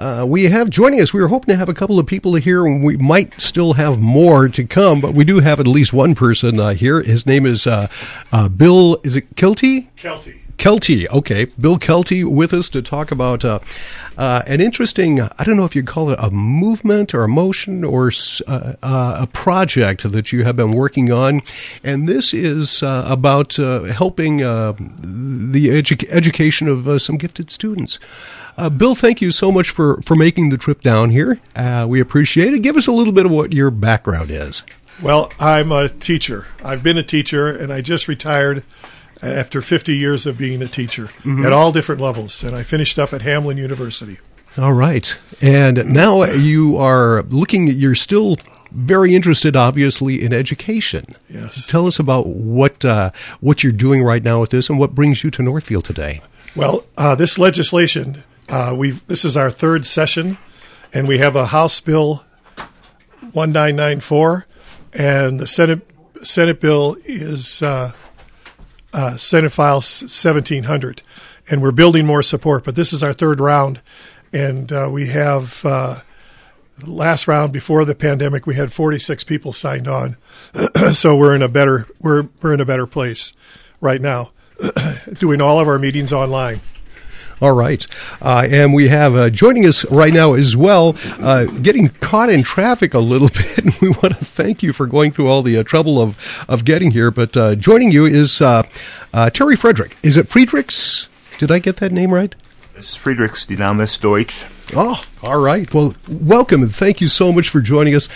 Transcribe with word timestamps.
Uh, 0.00 0.24
we 0.26 0.44
have 0.44 0.70
joining 0.70 0.98
us, 0.98 1.12
we 1.12 1.20
were 1.20 1.28
hoping 1.28 1.52
to 1.52 1.56
have 1.58 1.68
a 1.68 1.74
couple 1.74 1.98
of 1.98 2.06
people 2.06 2.34
here, 2.36 2.64
and 2.64 2.82
we 2.82 2.96
might 2.96 3.38
still 3.38 3.74
have 3.74 4.00
more 4.00 4.48
to 4.48 4.64
come, 4.64 4.98
but 4.98 5.12
we 5.12 5.24
do 5.24 5.40
have 5.40 5.60
at 5.60 5.66
least 5.66 5.92
one 5.92 6.14
person 6.14 6.58
uh, 6.58 6.70
here. 6.70 7.02
His 7.02 7.26
name 7.26 7.44
is 7.44 7.66
uh, 7.66 7.86
uh, 8.32 8.48
Bill, 8.48 8.98
is 9.04 9.14
it 9.14 9.36
Kilty? 9.36 9.88
Kelty. 9.98 10.38
Kelty, 10.56 11.06
okay. 11.10 11.44
Bill 11.58 11.78
Kielty 11.78 12.24
with 12.24 12.54
us 12.54 12.70
to 12.70 12.80
talk 12.80 13.10
about 13.10 13.44
uh, 13.44 13.58
uh, 14.16 14.42
an 14.46 14.62
interesting, 14.62 15.20
I 15.20 15.44
don't 15.44 15.58
know 15.58 15.64
if 15.64 15.76
you'd 15.76 15.86
call 15.86 16.10
it 16.10 16.18
a 16.18 16.30
movement 16.30 17.14
or 17.14 17.24
a 17.24 17.28
motion 17.28 17.84
or 17.84 18.10
uh, 18.46 18.74
uh, 18.82 19.16
a 19.20 19.26
project 19.26 20.10
that 20.10 20.32
you 20.32 20.44
have 20.44 20.56
been 20.56 20.72
working 20.72 21.12
on. 21.12 21.42
And 21.84 22.08
this 22.08 22.32
is 22.32 22.82
uh, 22.82 23.04
about 23.06 23.58
uh, 23.58 23.82
helping 23.84 24.38
the 24.38 24.42
edu- 25.68 26.08
education 26.10 26.68
of 26.68 27.02
some 27.02 27.18
gifted 27.18 27.50
students. 27.50 27.98
Bill, 28.76 28.94
thank 28.94 29.20
you 29.20 29.30
so 29.32 29.50
much 29.50 29.70
for, 29.70 30.00
for 30.02 30.14
making 30.14 30.50
the 30.50 30.58
trip 30.58 30.82
down 30.82 31.10
here. 31.10 31.40
we 31.86 32.00
appreciate 32.00 32.54
it. 32.54 32.60
Give 32.60 32.76
us 32.76 32.86
a 32.86 32.92
little 32.92 33.12
bit 33.12 33.26
of 33.26 33.32
what 33.32 33.52
your 33.52 33.70
background 33.70 34.30
is. 34.30 34.62
Well, 35.02 35.32
I'm 35.40 35.72
a 35.72 35.88
teacher. 35.88 36.46
I've 36.62 36.82
been 36.82 36.98
a 36.98 37.02
teacher, 37.02 37.48
and 37.48 37.72
I 37.72 37.80
just 37.80 38.06
retired 38.06 38.64
after 39.22 39.60
50 39.60 39.96
years 39.96 40.26
of 40.26 40.36
being 40.38 40.62
a 40.62 40.68
teacher 40.68 41.04
mm-hmm. 41.04 41.44
at 41.44 41.52
all 41.52 41.72
different 41.72 42.00
levels. 42.00 42.42
And 42.42 42.54
I 42.54 42.62
finished 42.62 42.98
up 42.98 43.12
at 43.12 43.22
Hamline 43.22 43.58
University. 43.58 44.18
All 44.58 44.72
right. 44.72 45.16
And 45.40 45.92
now 45.92 46.24
you 46.24 46.76
are 46.78 47.22
looking, 47.24 47.68
you're 47.68 47.94
still 47.94 48.36
very 48.72 49.14
interested, 49.14 49.56
obviously, 49.56 50.22
in 50.22 50.32
education. 50.32 51.04
Yes. 51.28 51.66
Tell 51.66 51.86
us 51.86 51.98
about 51.98 52.26
what, 52.26 52.84
uh, 52.84 53.10
what 53.40 53.62
you're 53.62 53.72
doing 53.72 54.02
right 54.02 54.22
now 54.22 54.40
with 54.40 54.50
this 54.50 54.68
and 54.68 54.78
what 54.78 54.94
brings 54.94 55.22
you 55.22 55.30
to 55.32 55.42
Northfield 55.42 55.84
today. 55.84 56.20
Well, 56.56 56.84
uh, 56.96 57.14
this 57.14 57.38
legislation, 57.38 58.24
uh, 58.50 58.74
we 58.76 58.90
this 59.06 59.24
is 59.24 59.36
our 59.36 59.50
third 59.50 59.86
session, 59.86 60.36
and 60.92 61.06
we 61.06 61.18
have 61.18 61.36
a 61.36 61.46
House 61.46 61.80
Bill 61.80 62.24
1994, 63.32 64.46
and 64.92 65.38
the 65.38 65.46
Senate 65.46 65.86
Senate 66.22 66.60
bill 66.60 66.96
is 67.04 67.62
uh, 67.62 67.92
uh, 68.92 69.16
Senate 69.16 69.52
File 69.52 69.76
1700, 69.76 71.02
and 71.48 71.62
we're 71.62 71.70
building 71.70 72.06
more 72.06 72.22
support. 72.22 72.64
But 72.64 72.74
this 72.74 72.92
is 72.92 73.04
our 73.04 73.12
third 73.12 73.38
round, 73.38 73.80
and 74.32 74.72
uh, 74.72 74.88
we 74.90 75.06
have 75.08 75.64
uh, 75.64 76.00
last 76.84 77.28
round 77.28 77.52
before 77.52 77.84
the 77.84 77.94
pandemic 77.94 78.46
we 78.46 78.56
had 78.56 78.72
46 78.72 79.22
people 79.24 79.52
signed 79.52 79.86
on, 79.86 80.16
so 80.92 81.14
we're 81.14 81.36
in 81.36 81.42
a 81.42 81.48
better 81.48 81.86
we're 82.00 82.28
we're 82.42 82.52
in 82.52 82.60
a 82.60 82.66
better 82.66 82.88
place 82.88 83.32
right 83.80 84.00
now, 84.00 84.30
doing 85.12 85.40
all 85.40 85.60
of 85.60 85.68
our 85.68 85.78
meetings 85.78 86.12
online. 86.12 86.60
All 87.40 87.52
right. 87.52 87.86
Uh, 88.20 88.46
and 88.50 88.74
we 88.74 88.88
have 88.88 89.14
uh, 89.14 89.30
joining 89.30 89.66
us 89.66 89.84
right 89.90 90.12
now 90.12 90.34
as 90.34 90.56
well, 90.56 90.96
uh, 91.20 91.46
getting 91.62 91.88
caught 91.88 92.28
in 92.28 92.42
traffic 92.42 92.92
a 92.94 92.98
little 92.98 93.28
bit. 93.34 93.58
And 93.58 93.74
we 93.80 93.88
want 93.88 94.18
to 94.18 94.24
thank 94.24 94.62
you 94.62 94.72
for 94.72 94.86
going 94.86 95.10
through 95.10 95.28
all 95.28 95.42
the 95.42 95.56
uh, 95.56 95.62
trouble 95.62 96.00
of, 96.00 96.16
of 96.48 96.64
getting 96.64 96.90
here. 96.90 97.10
But 97.10 97.36
uh, 97.36 97.54
joining 97.54 97.92
you 97.92 98.04
is 98.04 98.40
uh, 98.42 98.62
Terry 99.32 99.56
Frederick. 99.56 99.96
Is 100.02 100.16
it 100.16 100.28
Friedrichs? 100.28 101.08
Did 101.38 101.50
I 101.50 101.58
get 101.58 101.76
that 101.76 101.92
name 101.92 102.12
right? 102.12 102.34
It's 102.76 102.94
Friedrichs 102.94 103.46
Dynamis 103.46 104.00
Deutsch. 104.00 104.44
Oh, 104.74 105.02
all 105.22 105.40
right. 105.40 105.72
Well, 105.74 105.94
welcome 106.08 106.62
and 106.62 106.74
thank 106.74 107.00
you 107.00 107.08
so 107.08 107.32
much 107.32 107.48
for 107.48 107.60
joining 107.60 107.94
us. 107.96 108.08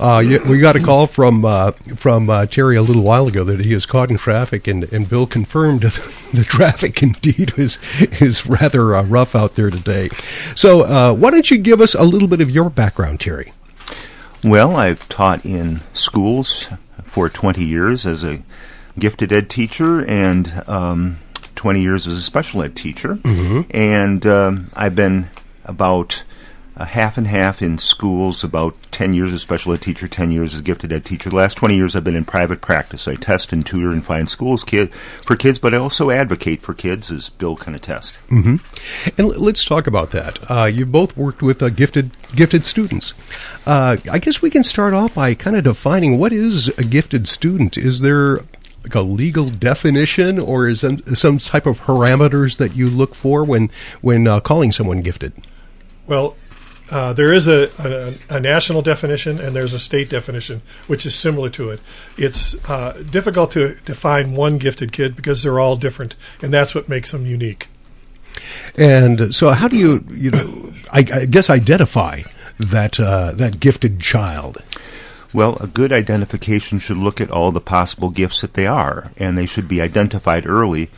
Uh, 0.00 0.22
we 0.48 0.58
got 0.58 0.74
a 0.74 0.80
call 0.80 1.06
from 1.06 1.44
uh, 1.44 1.72
from 1.96 2.30
uh, 2.30 2.46
Terry 2.46 2.76
a 2.76 2.82
little 2.82 3.02
while 3.02 3.26
ago 3.26 3.44
that 3.44 3.60
he 3.60 3.72
is 3.74 3.84
caught 3.84 4.10
in 4.10 4.16
traffic, 4.16 4.66
and, 4.66 4.90
and 4.92 5.08
Bill 5.08 5.26
confirmed 5.26 5.82
the 6.32 6.44
traffic 6.44 7.02
indeed 7.02 7.52
is 7.58 7.78
is 7.98 8.46
rather 8.46 8.94
uh, 8.94 9.04
rough 9.04 9.34
out 9.34 9.54
there 9.54 9.70
today. 9.70 10.08
So, 10.54 10.82
uh, 10.82 11.14
why 11.14 11.30
don't 11.30 11.50
you 11.50 11.58
give 11.58 11.80
us 11.80 11.94
a 11.94 12.04
little 12.04 12.28
bit 12.28 12.40
of 12.40 12.50
your 12.50 12.70
background, 12.70 13.20
Terry? 13.20 13.52
Well, 14.42 14.76
I've 14.76 15.08
taught 15.08 15.44
in 15.44 15.80
schools 15.92 16.68
for 17.04 17.28
20 17.28 17.64
years 17.64 18.06
as 18.06 18.22
a 18.22 18.42
gifted 18.98 19.32
ed 19.32 19.50
teacher, 19.50 20.04
and 20.06 20.62
um, 20.66 21.18
20 21.54 21.82
years 21.82 22.06
as 22.06 22.16
a 22.18 22.22
special 22.22 22.62
ed 22.62 22.76
teacher, 22.76 23.16
mm-hmm. 23.16 23.62
and 23.70 24.26
um, 24.26 24.70
I've 24.74 24.94
been 24.94 25.28
about 25.68 26.24
a 26.78 26.84
half 26.84 27.18
and 27.18 27.26
half 27.26 27.60
in 27.60 27.76
schools, 27.76 28.44
about 28.44 28.76
10 28.92 29.12
years 29.12 29.32
as 29.32 29.42
special 29.42 29.72
ed 29.72 29.82
teacher, 29.82 30.06
10 30.06 30.30
years 30.30 30.54
as 30.54 30.60
gifted 30.60 30.92
ed 30.92 31.04
teacher. 31.04 31.28
The 31.28 31.34
last 31.34 31.56
20 31.56 31.74
years 31.74 31.96
I've 31.96 32.04
been 32.04 32.14
in 32.14 32.24
private 32.24 32.60
practice. 32.60 33.08
I 33.08 33.16
test 33.16 33.52
and 33.52 33.66
tutor 33.66 33.90
and 33.90 34.04
find 34.04 34.28
schools 34.28 34.62
kid, 34.62 34.94
for 35.24 35.34
kids, 35.34 35.58
but 35.58 35.74
I 35.74 35.78
also 35.78 36.10
advocate 36.10 36.62
for 36.62 36.74
kids, 36.74 37.10
as 37.10 37.30
Bill 37.30 37.56
can 37.56 37.74
attest. 37.74 38.16
Mm-hmm. 38.28 38.56
And 39.18 39.36
let's 39.36 39.64
talk 39.64 39.88
about 39.88 40.12
that. 40.12 40.38
Uh, 40.48 40.66
you've 40.66 40.92
both 40.92 41.16
worked 41.16 41.42
with 41.42 41.60
uh, 41.62 41.68
gifted 41.68 42.12
gifted 42.36 42.64
students. 42.64 43.12
Uh, 43.66 43.96
I 44.10 44.20
guess 44.20 44.40
we 44.40 44.50
can 44.50 44.62
start 44.62 44.94
off 44.94 45.16
by 45.16 45.34
kind 45.34 45.56
of 45.56 45.64
defining 45.64 46.18
what 46.18 46.32
is 46.32 46.68
a 46.78 46.84
gifted 46.84 47.26
student. 47.26 47.76
Is 47.76 48.00
there 48.00 48.44
like 48.84 48.94
a 48.94 49.00
legal 49.00 49.50
definition, 49.50 50.38
or 50.38 50.68
is 50.68 50.82
there 50.82 50.96
some 51.16 51.38
type 51.38 51.66
of 51.66 51.80
parameters 51.80 52.58
that 52.58 52.76
you 52.76 52.88
look 52.88 53.16
for 53.16 53.42
when 53.42 53.68
when 54.00 54.28
uh, 54.28 54.38
calling 54.38 54.70
someone 54.70 55.00
gifted? 55.00 55.32
Well, 56.08 56.36
uh, 56.90 57.12
there 57.12 57.32
is 57.32 57.46
a, 57.46 57.70
a, 57.78 58.36
a, 58.36 58.40
national 58.40 58.80
definition 58.80 59.38
and 59.38 59.54
there's 59.54 59.74
a 59.74 59.78
state 59.78 60.08
definition, 60.08 60.62
which 60.86 61.04
is 61.04 61.14
similar 61.14 61.50
to 61.50 61.68
it. 61.68 61.80
It's 62.16 62.54
uh, 62.68 63.04
difficult 63.10 63.50
to 63.52 63.74
define 63.84 64.34
one 64.34 64.56
gifted 64.56 64.90
kid 64.90 65.14
because 65.14 65.42
they're 65.42 65.60
all 65.60 65.76
different, 65.76 66.16
and 66.40 66.52
that's 66.52 66.74
what 66.74 66.88
makes 66.88 67.10
them 67.10 67.26
unique. 67.26 67.68
And 68.76 69.34
so, 69.34 69.50
how 69.50 69.68
do 69.68 69.76
you, 69.76 70.04
you 70.10 70.30
know, 70.30 70.72
I, 70.90 71.04
I 71.12 71.26
guess 71.26 71.50
identify 71.50 72.22
that 72.58 72.98
uh, 72.98 73.32
that 73.32 73.60
gifted 73.60 74.00
child? 74.00 74.62
Well, 75.34 75.58
a 75.60 75.66
good 75.66 75.92
identification 75.92 76.78
should 76.78 76.96
look 76.96 77.20
at 77.20 77.30
all 77.30 77.52
the 77.52 77.60
possible 77.60 78.08
gifts 78.08 78.40
that 78.40 78.54
they 78.54 78.66
are, 78.66 79.12
and 79.18 79.36
they 79.36 79.44
should 79.44 79.68
be 79.68 79.82
identified 79.82 80.46
early, 80.46 80.88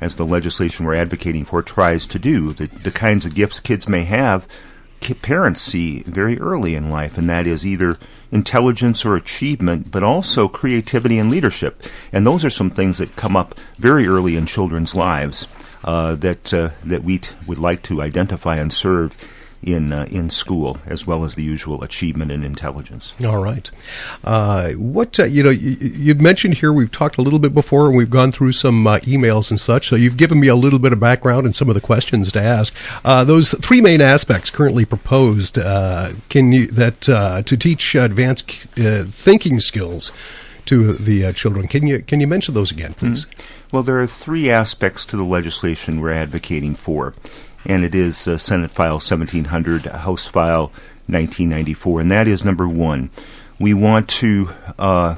as 0.00 0.16
the 0.16 0.26
legislation 0.26 0.86
we're 0.86 0.94
advocating 0.94 1.44
for 1.44 1.62
tries 1.62 2.06
to 2.08 2.18
do. 2.18 2.52
The, 2.52 2.66
the 2.66 2.90
kinds 2.90 3.26
of 3.26 3.34
gifts 3.34 3.60
kids 3.60 3.88
may 3.88 4.04
have, 4.04 4.46
parents 5.22 5.60
see 5.60 6.00
very 6.00 6.38
early 6.38 6.74
in 6.74 6.90
life, 6.90 7.18
and 7.18 7.28
that 7.30 7.46
is 7.46 7.64
either 7.64 7.96
intelligence 8.30 9.04
or 9.04 9.14
achievement, 9.16 9.90
but 9.90 10.02
also 10.02 10.48
creativity 10.48 11.18
and 11.18 11.30
leadership. 11.30 11.82
And 12.12 12.26
those 12.26 12.44
are 12.44 12.50
some 12.50 12.70
things 12.70 12.98
that 12.98 13.16
come 13.16 13.36
up 13.36 13.54
very 13.78 14.06
early 14.06 14.36
in 14.36 14.46
children's 14.46 14.94
lives 14.94 15.48
uh, 15.84 16.14
that 16.16 16.52
uh, 16.52 16.70
that 16.84 17.04
we 17.04 17.18
t- 17.18 17.34
would 17.46 17.58
like 17.58 17.82
to 17.84 18.02
identify 18.02 18.56
and 18.56 18.72
serve 18.72 19.16
in 19.62 19.92
uh, 19.92 20.06
in 20.10 20.30
school, 20.30 20.78
as 20.86 21.06
well 21.06 21.24
as 21.24 21.34
the 21.34 21.42
usual 21.42 21.82
achievement 21.82 22.30
and 22.30 22.44
intelligence. 22.44 23.14
All 23.26 23.42
right. 23.42 23.70
Uh, 24.22 24.72
what 24.72 25.18
uh, 25.18 25.24
you 25.24 25.42
know, 25.42 25.50
you, 25.50 25.70
you, 25.80 26.14
mentioned 26.14 26.54
here. 26.54 26.72
We've 26.72 26.90
talked 26.90 27.18
a 27.18 27.22
little 27.22 27.38
bit 27.38 27.52
before, 27.52 27.86
and 27.86 27.96
we've 27.96 28.10
gone 28.10 28.32
through 28.32 28.52
some 28.52 28.86
uh, 28.86 28.98
emails 29.00 29.50
and 29.50 29.58
such. 29.58 29.88
So 29.88 29.96
you've 29.96 30.16
given 30.16 30.38
me 30.38 30.48
a 30.48 30.54
little 30.54 30.78
bit 30.78 30.92
of 30.92 31.00
background 31.00 31.44
and 31.44 31.54
some 31.54 31.68
of 31.68 31.74
the 31.74 31.80
questions 31.80 32.30
to 32.32 32.40
ask. 32.40 32.74
Uh, 33.04 33.24
those 33.24 33.52
three 33.52 33.80
main 33.80 34.00
aspects 34.00 34.50
currently 34.50 34.84
proposed 34.84 35.58
uh, 35.58 36.12
can 36.28 36.52
you 36.52 36.66
that 36.68 37.00
to 37.00 37.56
teach 37.56 37.94
advanced 37.94 38.50
thinking 38.50 39.60
skills 39.60 40.12
to 40.66 40.92
the 40.92 41.32
children. 41.32 41.66
Can 41.66 41.86
you 41.86 42.02
can 42.02 42.20
you 42.20 42.26
mention 42.26 42.54
those 42.54 42.70
again, 42.70 42.94
please? 42.94 43.24
Mm-hmm. 43.24 43.76
Well, 43.76 43.82
there 43.82 44.00
are 44.00 44.06
three 44.06 44.48
aspects 44.48 45.04
to 45.06 45.16
the 45.16 45.24
legislation 45.24 46.00
we're 46.00 46.12
advocating 46.12 46.74
for 46.74 47.14
and 47.68 47.84
it 47.84 47.94
is 47.94 48.26
uh, 48.26 48.38
Senate 48.38 48.70
File 48.70 48.94
1700, 48.94 49.86
House 49.86 50.26
File 50.26 50.72
1994, 51.06 52.00
and 52.00 52.10
that 52.10 52.26
is 52.26 52.44
number 52.44 52.66
one. 52.66 53.10
We 53.60 53.74
want 53.74 54.08
to 54.08 54.50
uh, 54.78 55.16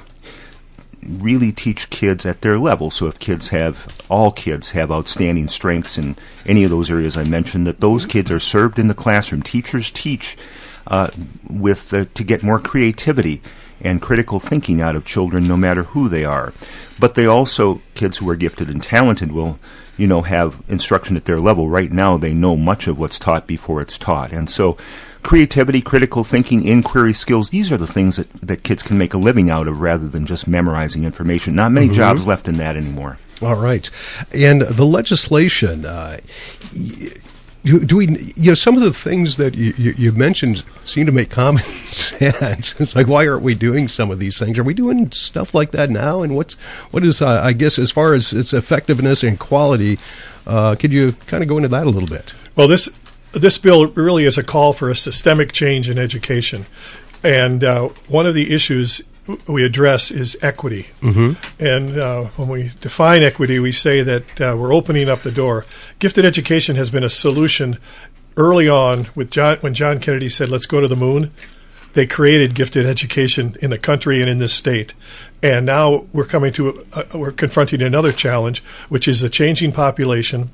really 1.02 1.52
teach 1.52 1.88
kids 1.90 2.26
at 2.26 2.42
their 2.42 2.58
level. 2.58 2.90
So 2.90 3.06
if 3.06 3.18
kids 3.18 3.48
have, 3.48 4.02
all 4.08 4.32
kids 4.32 4.72
have 4.72 4.90
outstanding 4.90 5.48
strengths 5.48 5.96
in 5.96 6.16
any 6.44 6.64
of 6.64 6.70
those 6.70 6.90
areas 6.90 7.16
I 7.16 7.24
mentioned, 7.24 7.66
that 7.66 7.80
those 7.80 8.04
kids 8.04 8.30
are 8.30 8.40
served 8.40 8.78
in 8.78 8.88
the 8.88 8.94
classroom. 8.94 9.42
Teachers 9.42 9.90
teach 9.90 10.36
uh, 10.88 11.10
with 11.48 11.94
uh, 11.94 12.06
to 12.14 12.24
get 12.24 12.42
more 12.42 12.58
creativity 12.58 13.40
and 13.80 14.02
critical 14.02 14.40
thinking 14.40 14.80
out 14.80 14.96
of 14.96 15.06
children, 15.06 15.44
no 15.44 15.56
matter 15.56 15.84
who 15.84 16.08
they 16.08 16.24
are. 16.24 16.52
But 16.98 17.14
they 17.14 17.26
also, 17.26 17.80
kids 17.94 18.18
who 18.18 18.28
are 18.28 18.36
gifted 18.36 18.68
and 18.68 18.82
talented, 18.82 19.32
will 19.32 19.58
you 20.00 20.06
know, 20.06 20.22
have 20.22 20.62
instruction 20.66 21.14
at 21.14 21.26
their 21.26 21.38
level. 21.38 21.68
Right 21.68 21.92
now, 21.92 22.16
they 22.16 22.32
know 22.32 22.56
much 22.56 22.86
of 22.86 22.98
what's 22.98 23.18
taught 23.18 23.46
before 23.46 23.82
it's 23.82 23.98
taught. 23.98 24.32
And 24.32 24.48
so, 24.48 24.78
creativity, 25.22 25.82
critical 25.82 26.24
thinking, 26.24 26.64
inquiry 26.64 27.12
skills, 27.12 27.50
these 27.50 27.70
are 27.70 27.76
the 27.76 27.86
things 27.86 28.16
that, 28.16 28.32
that 28.40 28.62
kids 28.62 28.82
can 28.82 28.96
make 28.96 29.12
a 29.12 29.18
living 29.18 29.50
out 29.50 29.68
of 29.68 29.80
rather 29.80 30.08
than 30.08 30.24
just 30.24 30.48
memorizing 30.48 31.04
information. 31.04 31.54
Not 31.54 31.72
many 31.72 31.86
mm-hmm. 31.86 31.96
jobs 31.96 32.26
left 32.26 32.48
in 32.48 32.54
that 32.54 32.76
anymore. 32.76 33.18
All 33.42 33.56
right. 33.56 33.90
And 34.32 34.62
the 34.62 34.86
legislation, 34.86 35.84
uh, 35.84 36.20
do 37.64 37.96
we 37.96 38.32
you 38.36 38.50
know 38.50 38.54
some 38.54 38.76
of 38.76 38.82
the 38.82 38.92
things 38.92 39.36
that 39.36 39.54
you, 39.54 39.74
you, 39.76 39.94
you, 39.96 40.12
mentioned 40.12 40.64
seem 40.84 41.06
to 41.06 41.12
make 41.12 41.30
common 41.30 41.62
sense. 41.86 42.80
It's 42.80 42.96
like 42.96 43.06
why 43.06 43.26
aren't 43.26 43.42
we 43.42 43.54
doing 43.54 43.88
some 43.88 44.10
of 44.10 44.18
these 44.18 44.38
things? 44.38 44.58
Are 44.58 44.64
we 44.64 44.74
doing 44.74 45.12
stuff 45.12 45.54
like 45.54 45.72
that 45.72 45.90
now? 45.90 46.22
And 46.22 46.36
what's 46.36 46.54
what 46.90 47.04
is 47.04 47.20
uh, 47.20 47.40
i 47.42 47.52
guess 47.52 47.78
as 47.78 47.90
far 47.90 48.14
as 48.14 48.32
its 48.32 48.52
effectiveness 48.52 49.22
and 49.22 49.38
quality 49.38 49.98
uh, 50.46 50.74
could 50.74 50.92
you 50.92 51.12
kind 51.26 51.42
of 51.42 51.48
go 51.48 51.56
into 51.56 51.68
that 51.68 51.86
a 51.86 51.90
little 51.90 52.08
bit? 52.08 52.32
Well 52.56 52.68
this 52.68 52.88
this 53.32 53.58
bill 53.58 53.88
really 53.88 54.24
is 54.24 54.38
a 54.38 54.42
call 54.42 54.72
for 54.72 54.90
a 54.90 54.96
systemic 54.96 55.52
change 55.52 55.88
in 55.88 55.98
education. 55.98 56.66
And 57.22 57.62
uh, 57.62 57.88
one 58.08 58.26
of 58.26 58.34
the 58.34 58.54
issues 58.54 59.02
we 59.46 59.64
address 59.64 60.10
is 60.10 60.36
equity. 60.42 60.88
Mm-hmm. 61.00 61.64
And 61.64 61.98
uh, 61.98 62.24
when 62.36 62.48
we 62.48 62.72
define 62.80 63.22
equity, 63.22 63.58
we 63.58 63.72
say 63.72 64.02
that 64.02 64.40
uh, 64.40 64.56
we're 64.58 64.74
opening 64.74 65.08
up 65.08 65.20
the 65.20 65.32
door. 65.32 65.66
Gifted 65.98 66.24
education 66.24 66.76
has 66.76 66.90
been 66.90 67.04
a 67.04 67.10
solution 67.10 67.78
early 68.36 68.68
on 68.68 69.08
with 69.14 69.30
John 69.30 69.58
when 69.58 69.74
John 69.74 70.00
Kennedy 70.00 70.28
said, 70.28 70.48
"Let's 70.48 70.66
go 70.66 70.80
to 70.80 70.88
the 70.88 70.96
moon." 70.96 71.32
They 71.92 72.06
created 72.06 72.54
gifted 72.54 72.86
education 72.86 73.56
in 73.60 73.70
the 73.70 73.78
country 73.78 74.20
and 74.20 74.30
in 74.30 74.38
this 74.38 74.54
state, 74.54 74.94
and 75.42 75.66
now 75.66 76.06
we're 76.12 76.24
coming 76.24 76.52
to 76.52 76.86
uh, 76.92 77.02
we're 77.14 77.32
confronting 77.32 77.82
another 77.82 78.12
challenge, 78.12 78.62
which 78.88 79.08
is 79.08 79.20
the 79.20 79.28
changing 79.28 79.72
population 79.72 80.50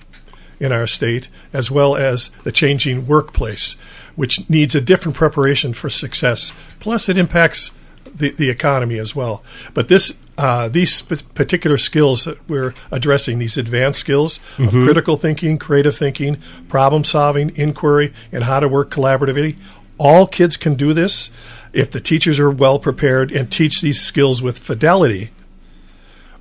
in 0.59 0.73
our 0.73 0.87
state, 0.87 1.29
as 1.53 1.71
well 1.71 1.95
as 1.95 2.31
the 2.45 2.53
changing 2.53 3.07
workplace, 3.07 3.77
which 4.15 4.49
needs 4.49 4.75
a 4.75 4.81
different 4.81 5.17
preparation 5.17 5.75
for 5.75 5.91
success. 5.91 6.53
Plus, 6.81 7.09
it 7.09 7.19
impacts 7.19 7.71
the, 8.15 8.31
the 8.31 8.51
economy 8.51 8.99
as 8.99 9.15
well. 9.15 9.43
But 9.75 9.89
this 9.89 10.13
uh, 10.39 10.69
these 10.69 11.01
particular 11.01 11.79
skills 11.79 12.25
that 12.25 12.47
we're 12.49 12.75
addressing, 12.91 13.39
these 13.39 13.57
advanced 13.57 14.01
skills 14.01 14.39
mm-hmm. 14.57 14.65
of 14.65 14.71
critical 14.85 15.17
thinking, 15.17 15.57
creative 15.57 15.97
thinking, 15.97 16.37
problem 16.69 17.05
solving, 17.05 17.57
inquiry, 17.57 18.13
and 18.33 18.45
how 18.45 18.61
to 18.61 18.69
work 18.69 18.91
collaboratively, 18.91 19.57
all 19.99 20.27
kids 20.27 20.59
can 20.59 20.75
do 20.75 20.93
this 20.93 21.31
if 21.73 21.91
the 21.91 22.01
teachers 22.01 22.39
are 22.39 22.51
well 22.51 22.79
prepared 22.79 23.33
and 23.33 23.51
teach 23.51 23.81
these 23.81 24.01
skills 24.01 24.43
with 24.43 24.59
fidelity. 24.59 25.31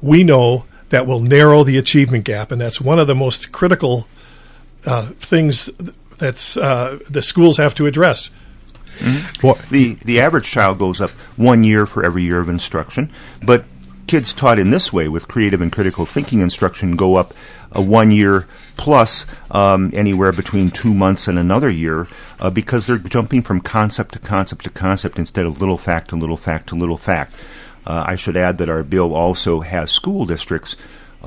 We 0.01 0.23
know 0.25 0.65
that 0.89 1.07
will 1.07 1.21
narrow 1.21 1.63
the 1.63 1.77
achievement 1.77 2.25
gap, 2.25 2.51
and 2.51 2.59
that's 2.59 2.81
one 2.81 2.99
of 2.99 3.07
the 3.07 3.15
most 3.15 3.51
critical 3.51 4.07
uh, 4.85 5.07
things 5.19 5.69
that's 6.17 6.57
uh, 6.57 6.99
the 7.09 7.21
schools 7.21 7.57
have 7.57 7.75
to 7.75 7.85
address. 7.85 8.29
Mm-hmm. 8.99 9.47
Well, 9.47 9.57
the 9.69 9.93
the 10.05 10.19
average 10.19 10.45
child 10.45 10.77
goes 10.79 11.01
up 11.01 11.11
one 11.37 11.63
year 11.63 11.85
for 11.85 12.03
every 12.03 12.23
year 12.23 12.39
of 12.39 12.49
instruction, 12.49 13.11
but 13.43 13.65
kids 14.07 14.33
taught 14.33 14.59
in 14.59 14.69
this 14.69 14.93
way 14.93 15.07
with 15.07 15.27
creative 15.27 15.61
and 15.61 15.71
critical 15.71 16.05
thinking 16.05 16.41
instruction 16.41 16.95
go 16.95 17.15
up 17.15 17.33
a 17.71 17.81
one 17.81 18.11
year 18.11 18.47
plus 18.77 19.25
um, 19.51 19.91
anywhere 19.93 20.31
between 20.31 20.71
two 20.71 20.93
months 20.93 21.27
and 21.27 21.39
another 21.39 21.69
year 21.69 22.07
uh, 22.39 22.49
because 22.49 22.85
they're 22.85 22.97
jumping 22.97 23.41
from 23.41 23.59
concept 23.59 24.13
to 24.13 24.19
concept 24.19 24.63
to 24.63 24.69
concept 24.69 25.17
instead 25.17 25.45
of 25.45 25.59
little 25.59 25.77
fact 25.77 26.09
to 26.09 26.15
little 26.15 26.37
fact 26.37 26.69
to 26.69 26.75
little 26.75 26.97
fact. 26.97 27.33
Uh, 27.85 28.03
I 28.07 28.15
should 28.15 28.35
add 28.37 28.57
that 28.57 28.69
our 28.69 28.83
bill 28.83 29.13
also 29.13 29.61
has 29.61 29.91
school 29.91 30.25
districts 30.25 30.75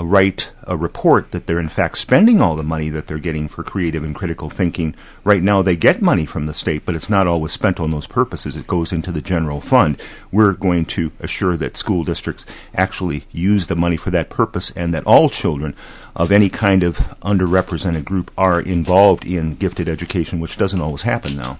write 0.05 0.53
a 0.63 0.77
report 0.77 1.33
that 1.33 1.47
they're 1.47 1.59
in 1.59 1.69
fact 1.69 1.99
spending 1.99 2.41
all 2.41 2.55
the 2.55 2.63
money 2.63 2.89
that 2.91 3.07
they're 3.07 3.19
getting 3.19 3.49
for 3.49 3.65
creative 3.65 4.05
and 4.05 4.15
critical 4.15 4.49
thinking. 4.49 4.95
Right 5.25 5.43
now, 5.43 5.63
they 5.63 5.77
get 5.77 6.03
money 6.03 6.27
from 6.27 6.47
the 6.47 6.55
state, 6.55 6.85
but 6.85 6.95
it's 6.95 7.11
not 7.11 7.27
always 7.27 7.53
spent 7.53 7.81
on 7.81 7.91
those 7.91 8.07
purposes. 8.07 8.57
It 8.57 8.67
goes 8.67 8.93
into 8.93 9.11
the 9.11 9.21
general 9.21 9.61
fund. 9.61 10.01
We're 10.31 10.53
going 10.53 10.85
to 10.87 11.11
assure 11.21 11.57
that 11.57 11.77
school 11.77 12.05
districts 12.05 12.45
actually 12.75 13.25
use 13.33 13.67
the 13.67 13.77
money 13.77 13.97
for 13.97 14.11
that 14.11 14.31
purpose 14.31 14.71
and 14.77 14.95
that 14.95 15.07
all 15.07 15.29
children 15.29 15.75
of 16.15 16.31
any 16.31 16.49
kind 16.49 16.83
of 16.83 16.99
underrepresented 17.23 18.05
group 18.05 18.31
are 18.37 18.61
involved 18.61 19.25
in 19.25 19.55
gifted 19.55 19.89
education, 19.89 20.41
which 20.41 20.57
doesn't 20.57 20.81
always 20.81 21.03
happen 21.03 21.37
now. 21.37 21.59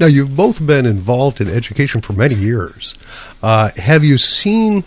Now, 0.00 0.06
you've 0.06 0.36
both 0.36 0.64
been 0.64 0.86
involved 0.86 1.40
in 1.40 1.48
education 1.48 2.00
for 2.00 2.12
many 2.12 2.34
years. 2.34 2.94
Uh, 3.42 3.70
have 3.76 4.04
you 4.04 4.18
seen 4.18 4.84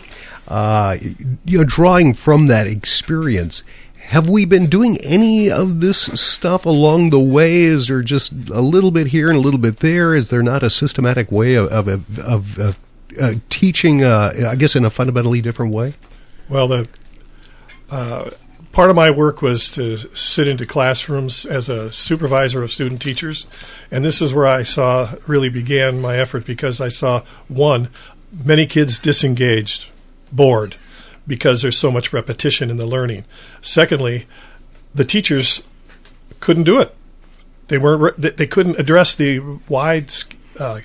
uh, 0.48 0.96
you 1.44 1.58
know, 1.58 1.64
drawing 1.64 2.14
from 2.14 2.46
that 2.46 2.66
experience, 2.66 3.62
have 4.06 4.28
we 4.28 4.44
been 4.44 4.66
doing 4.66 4.98
any 4.98 5.50
of 5.50 5.80
this 5.80 5.98
stuff 5.98 6.66
along 6.66 7.10
the 7.10 7.20
way? 7.20 7.62
Is 7.62 7.88
there 7.88 8.02
just 8.02 8.32
a 8.50 8.60
little 8.60 8.90
bit 8.90 9.08
here 9.08 9.28
and 9.28 9.36
a 9.36 9.40
little 9.40 9.60
bit 9.60 9.78
there? 9.78 10.14
Is 10.14 10.28
there 10.28 10.42
not 10.42 10.62
a 10.62 10.70
systematic 10.70 11.32
way 11.32 11.54
of, 11.54 11.68
of, 11.72 12.18
of, 12.18 12.58
of 12.58 12.78
uh, 13.20 13.34
teaching, 13.48 14.02
uh, 14.04 14.32
I 14.50 14.56
guess, 14.56 14.76
in 14.76 14.84
a 14.84 14.90
fundamentally 14.90 15.40
different 15.40 15.72
way? 15.72 15.94
Well, 16.48 16.68
the 16.68 16.88
uh, 17.90 18.30
part 18.72 18.90
of 18.90 18.96
my 18.96 19.10
work 19.10 19.40
was 19.40 19.70
to 19.72 19.98
sit 20.14 20.48
into 20.48 20.66
classrooms 20.66 21.46
as 21.46 21.68
a 21.68 21.92
supervisor 21.92 22.62
of 22.62 22.72
student 22.72 23.00
teachers, 23.00 23.46
and 23.90 24.04
this 24.04 24.20
is 24.20 24.34
where 24.34 24.46
I 24.46 24.62
saw 24.62 25.14
really 25.26 25.48
began 25.48 26.00
my 26.00 26.16
effort 26.16 26.44
because 26.44 26.80
I 26.80 26.88
saw 26.88 27.22
one, 27.48 27.88
many 28.32 28.66
kids 28.66 28.98
disengaged 28.98 29.91
bored 30.32 30.76
because 31.26 31.62
there's 31.62 31.78
so 31.78 31.90
much 31.90 32.12
repetition 32.12 32.70
in 32.70 32.76
the 32.76 32.86
learning. 32.86 33.24
Secondly, 33.60 34.26
the 34.94 35.04
teachers 35.04 35.62
couldn't 36.40 36.64
do 36.64 36.80
it. 36.80 36.94
They 37.68 37.78
weren't. 37.78 38.20
They 38.20 38.46
couldn't 38.46 38.78
address 38.78 39.14
the 39.14 39.38
wide 39.68 40.12
uh, 40.58 40.80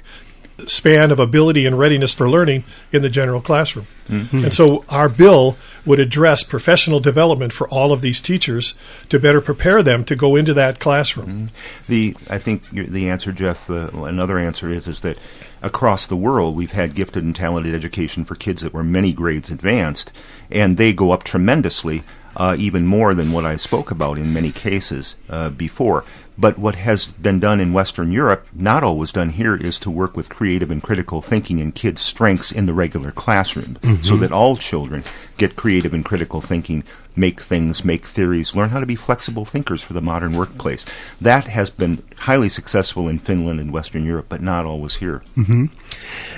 span 0.66 1.12
of 1.12 1.20
ability 1.20 1.66
and 1.66 1.78
readiness 1.78 2.14
for 2.14 2.30
learning 2.30 2.64
in 2.92 3.02
the 3.02 3.10
general 3.10 3.42
classroom. 3.42 3.86
Mm-hmm. 4.08 4.46
And 4.46 4.54
so 4.54 4.84
our 4.90 5.10
bill 5.10 5.58
would 5.86 6.00
address 6.00 6.44
professional 6.44 7.00
development 7.00 7.54
for 7.54 7.68
all 7.70 7.92
of 7.92 8.02
these 8.02 8.22
teachers 8.22 8.74
to 9.10 9.20
better 9.20 9.42
prepare 9.42 9.84
them 9.84 10.04
to 10.06 10.16
go 10.16 10.36
into 10.36 10.54
that 10.56 10.80
classroom. 10.80 11.28
Mm-hmm. 11.28 11.46
The 11.88 12.16
I 12.30 12.38
think 12.38 12.70
the 12.72 13.10
answer, 13.10 13.32
Jeff, 13.32 13.70
uh, 13.70 13.90
another 13.94 14.38
answer 14.38 14.70
is 14.70 14.88
is 14.88 15.02
that 15.02 15.20
across 15.62 16.06
the 16.06 16.16
world 16.16 16.56
we've 16.56 16.72
had 16.72 16.96
gifted 16.96 17.24
and 17.24 17.36
talented 17.36 17.74
education 17.76 18.26
for 18.26 18.36
kids 18.36 18.62
that 18.62 18.74
were 18.74 18.84
many 18.84 19.14
grades 19.14 19.50
advanced, 19.50 20.12
and 20.50 20.78
they 20.78 20.94
go 20.94 21.12
up 21.12 21.24
tremendously. 21.24 22.04
Uh, 22.36 22.56
even 22.60 22.86
more 22.86 23.16
than 23.16 23.32
what 23.32 23.48
I 23.48 23.56
spoke 23.56 23.90
about 23.90 24.20
in 24.20 24.32
many 24.32 24.52
cases 24.52 25.16
uh, 25.28 25.50
before. 25.50 26.06
But 26.40 26.60
what 26.60 26.76
has 26.76 27.08
been 27.08 27.40
done 27.40 27.60
in 27.60 27.74
Western 27.74 28.12
Europe, 28.12 28.48
not 28.54 28.84
always 28.84 29.12
done 29.12 29.30
here, 29.30 29.56
is 29.56 29.80
to 29.80 29.90
work 29.90 30.16
with 30.16 30.30
creative 30.30 30.70
and 30.70 30.84
critical 30.84 31.22
thinking 31.22 31.58
in 31.58 31.72
kids' 31.72 32.02
strengths 32.02 32.52
in 32.52 32.68
the 32.68 32.74
regular 32.74 33.12
classroom 33.12 33.78
mm-hmm. 33.82 34.04
so 34.04 34.16
that 34.18 34.32
all 34.32 34.56
children 34.56 35.04
get 35.38 35.56
creative 35.56 35.94
and 35.94 36.06
critical 36.06 36.40
thinking, 36.40 36.84
make 37.16 37.42
things, 37.42 37.84
make 37.84 38.06
theories, 38.06 38.56
learn 38.56 38.70
how 38.70 38.80
to 38.80 38.86
be 38.86 38.96
flexible 38.96 39.46
thinkers 39.46 39.82
for 39.82 39.94
the 39.94 40.02
modern 40.02 40.34
workplace. 40.34 40.86
That 41.20 41.46
has 41.46 41.72
been 41.72 42.04
highly 42.18 42.50
successful 42.50 43.08
in 43.08 43.18
Finland 43.18 43.60
and 43.60 43.74
Western 43.74 44.06
Europe, 44.06 44.28
but 44.30 44.42
not 44.42 44.66
always 44.66 44.96
here. 44.96 45.24
Mm-hmm. 45.36 45.66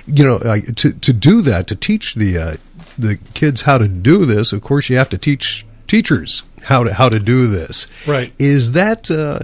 You 0.07 0.23
know, 0.23 0.37
uh, 0.37 0.59
to, 0.77 0.93
to 0.93 1.13
do 1.13 1.41
that, 1.41 1.67
to 1.67 1.75
teach 1.75 2.15
the, 2.15 2.37
uh, 2.37 2.57
the 2.97 3.17
kids 3.33 3.63
how 3.63 3.77
to 3.77 3.87
do 3.87 4.25
this, 4.25 4.53
of 4.53 4.61
course, 4.61 4.89
you 4.89 4.97
have 4.97 5.09
to 5.09 5.17
teach 5.17 5.65
teachers 5.87 6.43
how 6.63 6.83
to 6.83 6.93
how 6.93 7.09
to 7.09 7.19
do 7.19 7.47
this. 7.47 7.87
Right? 8.05 8.31
Is 8.37 8.73
that 8.73 9.09
uh, 9.09 9.39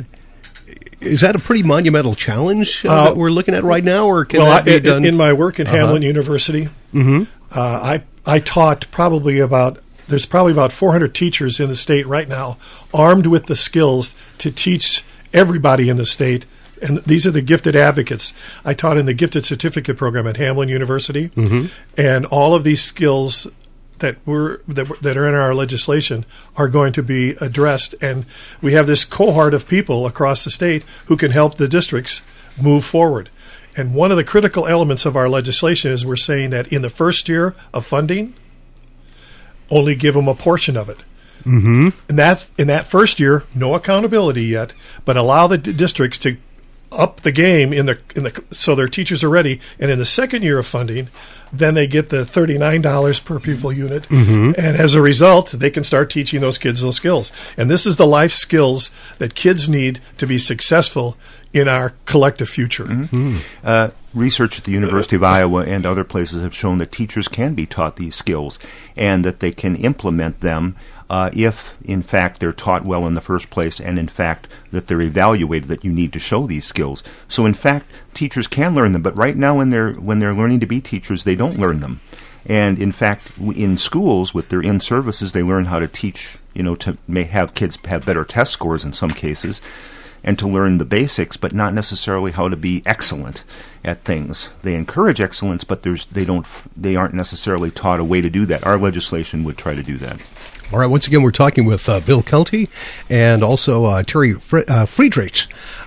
is 1.01 1.21
that 1.21 1.35
a 1.35 1.39
pretty 1.39 1.63
monumental 1.63 2.15
challenge 2.15 2.85
uh, 2.85 2.89
uh, 2.89 3.03
that 3.05 3.17
we're 3.17 3.29
looking 3.29 3.53
at 3.53 3.63
right 3.63 3.83
now, 3.83 4.05
or 4.07 4.25
can 4.25 4.39
well, 4.39 4.51
that 4.51 4.65
be 4.65 4.79
done? 4.79 5.05
In 5.05 5.17
my 5.17 5.33
work 5.33 5.59
at 5.59 5.67
uh-huh. 5.67 5.77
Hamline 5.77 6.03
University, 6.03 6.69
mm-hmm. 6.93 7.23
uh, 7.51 7.59
I 7.59 8.03
I 8.25 8.39
taught 8.39 8.87
probably 8.91 9.39
about 9.39 9.79
there's 10.07 10.25
probably 10.25 10.51
about 10.51 10.71
400 10.71 11.15
teachers 11.15 11.59
in 11.59 11.69
the 11.69 11.75
state 11.75 12.07
right 12.07 12.27
now, 12.27 12.57
armed 12.93 13.27
with 13.27 13.47
the 13.47 13.55
skills 13.55 14.15
to 14.37 14.51
teach 14.51 15.03
everybody 15.33 15.89
in 15.89 15.97
the 15.97 16.05
state. 16.05 16.45
And 16.81 16.99
these 16.99 17.25
are 17.25 17.31
the 17.31 17.41
gifted 17.41 17.75
advocates. 17.75 18.33
I 18.63 18.73
taught 18.73 18.97
in 18.97 19.05
the 19.05 19.13
gifted 19.13 19.45
certificate 19.45 19.97
program 19.97 20.27
at 20.27 20.35
Hamline 20.35 20.69
University, 20.69 21.29
mm-hmm. 21.29 21.67
and 21.97 22.25
all 22.25 22.53
of 22.53 22.63
these 22.63 22.83
skills 22.83 23.47
that 23.99 24.17
we're 24.25 24.57
that, 24.67 24.87
that 25.01 25.17
are 25.17 25.27
in 25.27 25.35
our 25.35 25.53
legislation 25.53 26.25
are 26.57 26.67
going 26.67 26.93
to 26.93 27.03
be 27.03 27.31
addressed, 27.41 27.95
and 28.01 28.25
we 28.61 28.73
have 28.73 28.87
this 28.87 29.05
cohort 29.05 29.53
of 29.53 29.67
people 29.67 30.05
across 30.05 30.43
the 30.43 30.51
state 30.51 30.83
who 31.07 31.17
can 31.17 31.31
help 31.31 31.55
the 31.55 31.67
districts 31.67 32.21
move 32.61 32.85
forward. 32.85 33.29
And 33.77 33.93
one 33.93 34.11
of 34.11 34.17
the 34.17 34.23
critical 34.23 34.67
elements 34.67 35.05
of 35.05 35.17
our 35.17 35.27
legislation 35.27 35.91
is 35.91 36.05
we're 36.05 36.15
saying 36.15 36.51
that 36.51 36.71
in 36.71 36.81
the 36.81 36.89
first 36.89 37.27
year 37.27 37.55
of 37.73 37.85
funding, 37.85 38.33
only 39.69 39.95
give 39.95 40.13
them 40.13 40.27
a 40.27 40.35
portion 40.35 40.77
of 40.77 40.89
it. 40.89 40.99
Mm-hmm. 41.39 41.89
And 42.09 42.17
that's 42.17 42.51
in 42.57 42.67
that 42.67 42.87
first 42.87 43.19
year, 43.19 43.43
no 43.53 43.75
accountability 43.75 44.45
yet, 44.45 44.73
but 45.03 45.17
allow 45.17 45.47
the 45.47 45.57
d- 45.57 45.73
districts 45.73 46.17
to 46.19 46.37
up 46.95 47.21
the 47.21 47.31
game 47.31 47.73
in 47.73 47.85
the 47.85 47.99
in 48.15 48.23
the 48.23 48.43
so 48.51 48.75
their 48.75 48.87
teachers 48.87 49.23
are 49.23 49.29
ready. 49.29 49.59
And 49.79 49.91
in 49.91 49.99
the 49.99 50.05
second 50.05 50.43
year 50.43 50.59
of 50.59 50.65
funding, 50.65 51.09
then 51.51 51.73
they 51.73 51.87
get 51.87 52.09
the 52.09 52.23
$39 52.23 53.23
per 53.23 53.39
pupil 53.39 53.71
unit. 53.71 54.03
Mm-hmm. 54.03 54.53
And 54.57 54.77
as 54.77 54.95
a 54.95 55.01
result, 55.01 55.51
they 55.51 55.69
can 55.69 55.83
start 55.83 56.09
teaching 56.09 56.41
those 56.41 56.57
kids 56.57 56.81
those 56.81 56.95
skills. 56.95 57.31
And 57.57 57.69
this 57.69 57.85
is 57.85 57.97
the 57.97 58.07
life 58.07 58.33
skills 58.33 58.91
that 59.19 59.35
kids 59.35 59.69
need 59.69 59.99
to 60.17 60.27
be 60.27 60.39
successful 60.39 61.17
in 61.53 61.67
our 61.67 61.93
collective 62.05 62.49
future. 62.49 62.85
Mm-hmm. 62.85 63.37
Uh, 63.63 63.89
research 64.13 64.57
at 64.57 64.65
the 64.65 64.71
University 64.71 65.15
of 65.15 65.23
Iowa 65.23 65.65
and 65.65 65.85
other 65.85 66.03
places 66.03 66.41
have 66.41 66.55
shown 66.55 66.79
that 66.79 66.91
teachers 66.91 67.27
can 67.27 67.53
be 67.53 67.65
taught 67.65 67.95
these 67.95 68.15
skills 68.15 68.59
and 68.95 69.23
that 69.23 69.39
they 69.39 69.51
can 69.51 69.75
implement 69.75 70.41
them 70.41 70.75
uh, 71.09 71.29
if, 71.33 71.77
in 71.83 72.01
fact, 72.01 72.39
they're 72.39 72.51
taught 72.51 72.85
well 72.85 73.05
in 73.05 73.13
the 73.13 73.21
first 73.21 73.49
place, 73.49 73.79
and 73.79 73.99
in 73.99 74.07
fact, 74.07 74.47
that 74.71 74.87
they're 74.87 75.01
evaluated 75.01 75.69
that 75.69 75.83
you 75.83 75.91
need 75.91 76.11
to 76.13 76.19
show 76.19 76.47
these 76.47 76.65
skills. 76.65 77.03
So, 77.27 77.45
in 77.45 77.53
fact, 77.53 77.87
teachers 78.13 78.47
can 78.47 78.73
learn 78.73 78.91
them, 78.91 79.03
but 79.03 79.15
right 79.15 79.35
now, 79.35 79.57
when 79.57 79.69
they're 79.69 79.93
when 79.93 80.19
they're 80.19 80.33
learning 80.33 80.61
to 80.61 80.65
be 80.65 80.81
teachers, 80.81 81.23
they 81.23 81.35
don't 81.35 81.59
learn 81.59 81.79
them. 81.79 82.01
And 82.47 82.79
in 82.79 82.91
fact, 82.91 83.31
in 83.39 83.77
schools 83.77 84.33
with 84.33 84.49
their 84.49 84.61
in 84.61 84.79
services, 84.79 85.31
they 85.31 85.43
learn 85.43 85.65
how 85.65 85.79
to 85.79 85.87
teach. 85.87 86.37
You 86.53 86.63
know, 86.63 86.75
to 86.75 86.97
may 87.07 87.23
have 87.23 87.53
kids 87.53 87.77
have 87.85 88.05
better 88.05 88.23
test 88.23 88.53
scores 88.53 88.85
in 88.85 88.93
some 88.93 89.11
cases 89.11 89.61
and 90.25 90.39
to 90.39 90.47
learn 90.47 90.77
the 90.77 90.85
basics, 90.85 91.37
but 91.37 91.53
not 91.53 91.73
necessarily 91.73 92.31
how 92.31 92.49
to 92.49 92.55
be 92.57 92.81
excellent 92.85 93.43
at 93.83 94.03
things. 94.03 94.49
They 94.63 94.73
encourage 94.73 95.21
excellence, 95.21 95.63
but 95.63 95.83
there's 95.83 96.05
they 96.07 96.25
don't 96.25 96.47
they 96.75 96.95
aren't 96.95 97.13
necessarily 97.13 97.69
taught 97.69 97.99
a 97.99 98.03
way 98.03 98.21
to 98.21 98.29
do 98.29 98.45
that. 98.47 98.65
Our 98.65 98.77
legislation 98.77 99.43
would 99.43 99.57
try 99.57 99.75
to 99.75 99.83
do 99.83 99.97
that. 99.97 100.19
All 100.73 100.79
right, 100.79 100.87
once 100.87 101.05
again, 101.07 101.21
we're 101.21 101.31
talking 101.31 101.65
with 101.65 101.87
uh, 101.87 101.99
Bill 101.99 102.23
Kielty 102.23 102.67
and 103.09 103.43
also 103.43 103.85
uh, 103.85 104.03
Terry 104.03 104.33
Fr- 104.33 104.61
uh, 104.67 104.85
Friedrich 104.85 105.43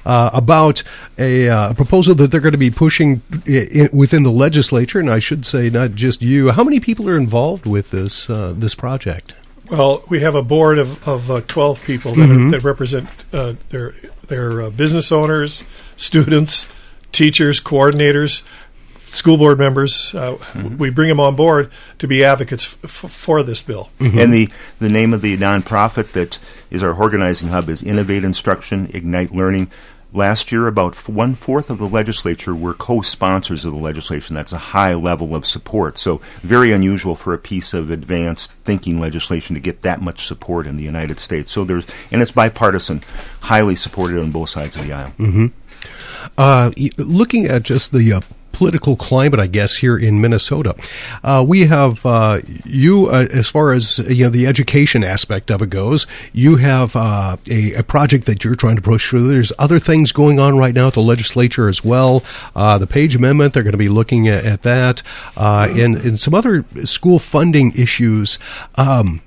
uh, 0.06 0.30
about 0.32 0.82
a, 1.18 1.48
uh, 1.48 1.74
proposal 1.74 2.14
that 2.14 2.30
they're 2.30 2.40
going 2.40 2.52
to 2.52 2.58
be 2.58 2.70
pushing 2.70 3.20
I- 3.46 3.88
within 3.92 4.22
the 4.22 4.30
legislature, 4.30 5.00
and 5.00 5.10
I 5.10 5.18
should 5.18 5.44
say 5.44 5.68
not 5.68 5.92
just 5.92 6.22
you. 6.22 6.50
How 6.52 6.62
many 6.62 6.78
people 6.78 7.08
are 7.08 7.16
involved 7.18 7.66
with 7.66 7.90
this 7.90 8.30
uh, 8.30 8.54
this 8.56 8.74
project? 8.76 9.34
Well, 9.68 10.02
we 10.08 10.20
have 10.20 10.34
a 10.34 10.42
board 10.42 10.78
of, 10.78 11.06
of 11.06 11.30
uh, 11.30 11.40
12 11.46 11.82
people 11.84 12.14
that, 12.14 12.20
Mm-hmm. 12.22 12.46
are, 12.48 12.50
that 12.52 12.62
represent 12.64 13.08
uh, 13.34 13.54
their, 13.68 13.94
their 14.28 14.62
uh, 14.62 14.70
business 14.70 15.12
owners, 15.12 15.64
students, 15.96 16.66
teachers, 17.12 17.60
coordinators, 17.60 18.42
school 19.08 19.36
board 19.36 19.58
members. 19.58 20.14
Uh, 20.14 20.36
Mm-hmm. 20.38 20.78
We 20.78 20.90
bring 20.90 21.08
them 21.08 21.20
on 21.20 21.36
board 21.36 21.70
to 21.98 22.06
be 22.06 22.24
advocates 22.24 22.76
f- 22.84 23.04
f- 23.04 23.10
for 23.12 23.42
this 23.42 23.60
bill. 23.62 23.90
And 24.00 24.32
the, 24.32 24.48
the 24.78 24.88
name 24.88 25.12
of 25.12 25.20
the 25.22 25.36
nonprofit 25.36 26.12
that 26.12 26.38
is 26.70 26.82
our 26.82 26.92
organizing 26.94 27.48
hub 27.48 27.68
is 27.68 27.82
Innovate 27.82 28.24
Instruction, 28.24 28.90
Ignite 28.94 29.32
Learning. 29.32 29.70
Last 30.12 30.50
year, 30.52 30.66
about 30.66 30.94
f- 30.94 31.08
one 31.08 31.34
fourth 31.34 31.68
of 31.68 31.78
the 31.78 31.86
legislature 31.88 32.54
were 32.54 32.72
co 32.72 33.02
sponsors 33.02 33.64
of 33.66 33.72
the 33.72 33.78
legislation. 33.78 34.34
That's 34.34 34.52
a 34.52 34.58
high 34.58 34.94
level 34.94 35.34
of 35.34 35.44
support. 35.44 35.98
So, 35.98 36.22
very 36.42 36.72
unusual 36.72 37.14
for 37.14 37.34
a 37.34 37.38
piece 37.38 37.74
of 37.74 37.90
advanced 37.90 38.50
thinking 38.64 39.00
legislation 39.00 39.54
to 39.54 39.60
get 39.60 39.82
that 39.82 40.00
much 40.00 40.26
support 40.26 40.66
in 40.66 40.78
the 40.78 40.82
United 40.84 41.20
States. 41.20 41.52
So, 41.52 41.64
there's, 41.64 41.84
and 42.10 42.22
it's 42.22 42.32
bipartisan, 42.32 43.02
highly 43.40 43.74
supported 43.76 44.18
on 44.18 44.30
both 44.30 44.48
sides 44.48 44.76
of 44.76 44.86
the 44.86 44.92
aisle. 44.94 45.12
Uh, 46.38 46.70
looking 46.96 47.44
at 47.46 47.62
just 47.62 47.92
the 47.92 48.12
uh, 48.14 48.20
political 48.58 48.96
climate, 48.96 49.38
I 49.38 49.46
guess, 49.46 49.76
here 49.76 49.96
in 49.96 50.20
Minnesota, 50.20 50.74
uh, 51.22 51.44
we 51.46 51.66
have 51.66 52.04
uh, 52.04 52.40
you 52.64 53.06
uh, 53.06 53.28
as 53.30 53.48
far 53.48 53.72
as 53.72 53.98
you 53.98 54.24
know 54.24 54.30
the 54.30 54.48
education 54.48 55.04
aspect 55.04 55.48
of 55.52 55.62
it 55.62 55.70
goes. 55.70 56.08
You 56.32 56.56
have 56.56 56.96
uh, 56.96 57.36
a, 57.48 57.74
a 57.74 57.82
project 57.84 58.26
that 58.26 58.42
you're 58.42 58.56
trying 58.56 58.74
to 58.74 58.82
push 58.82 59.08
through. 59.08 59.28
There's 59.28 59.52
other 59.60 59.78
things 59.78 60.10
going 60.10 60.40
on 60.40 60.58
right 60.58 60.74
now 60.74 60.88
at 60.88 60.94
the 60.94 61.02
legislature 61.02 61.68
as 61.68 61.84
well. 61.84 62.24
Uh, 62.56 62.78
the 62.78 62.88
Page 62.88 63.14
Amendment, 63.14 63.54
they're 63.54 63.62
going 63.62 63.70
to 63.70 63.78
be 63.78 63.88
looking 63.88 64.26
at, 64.26 64.44
at 64.44 64.62
that, 64.64 65.04
uh, 65.36 65.68
and 65.70 65.94
and 65.96 66.18
some 66.18 66.34
other 66.34 66.64
school 66.84 67.20
funding 67.20 67.70
issues. 67.76 68.40
Um, 68.74 69.22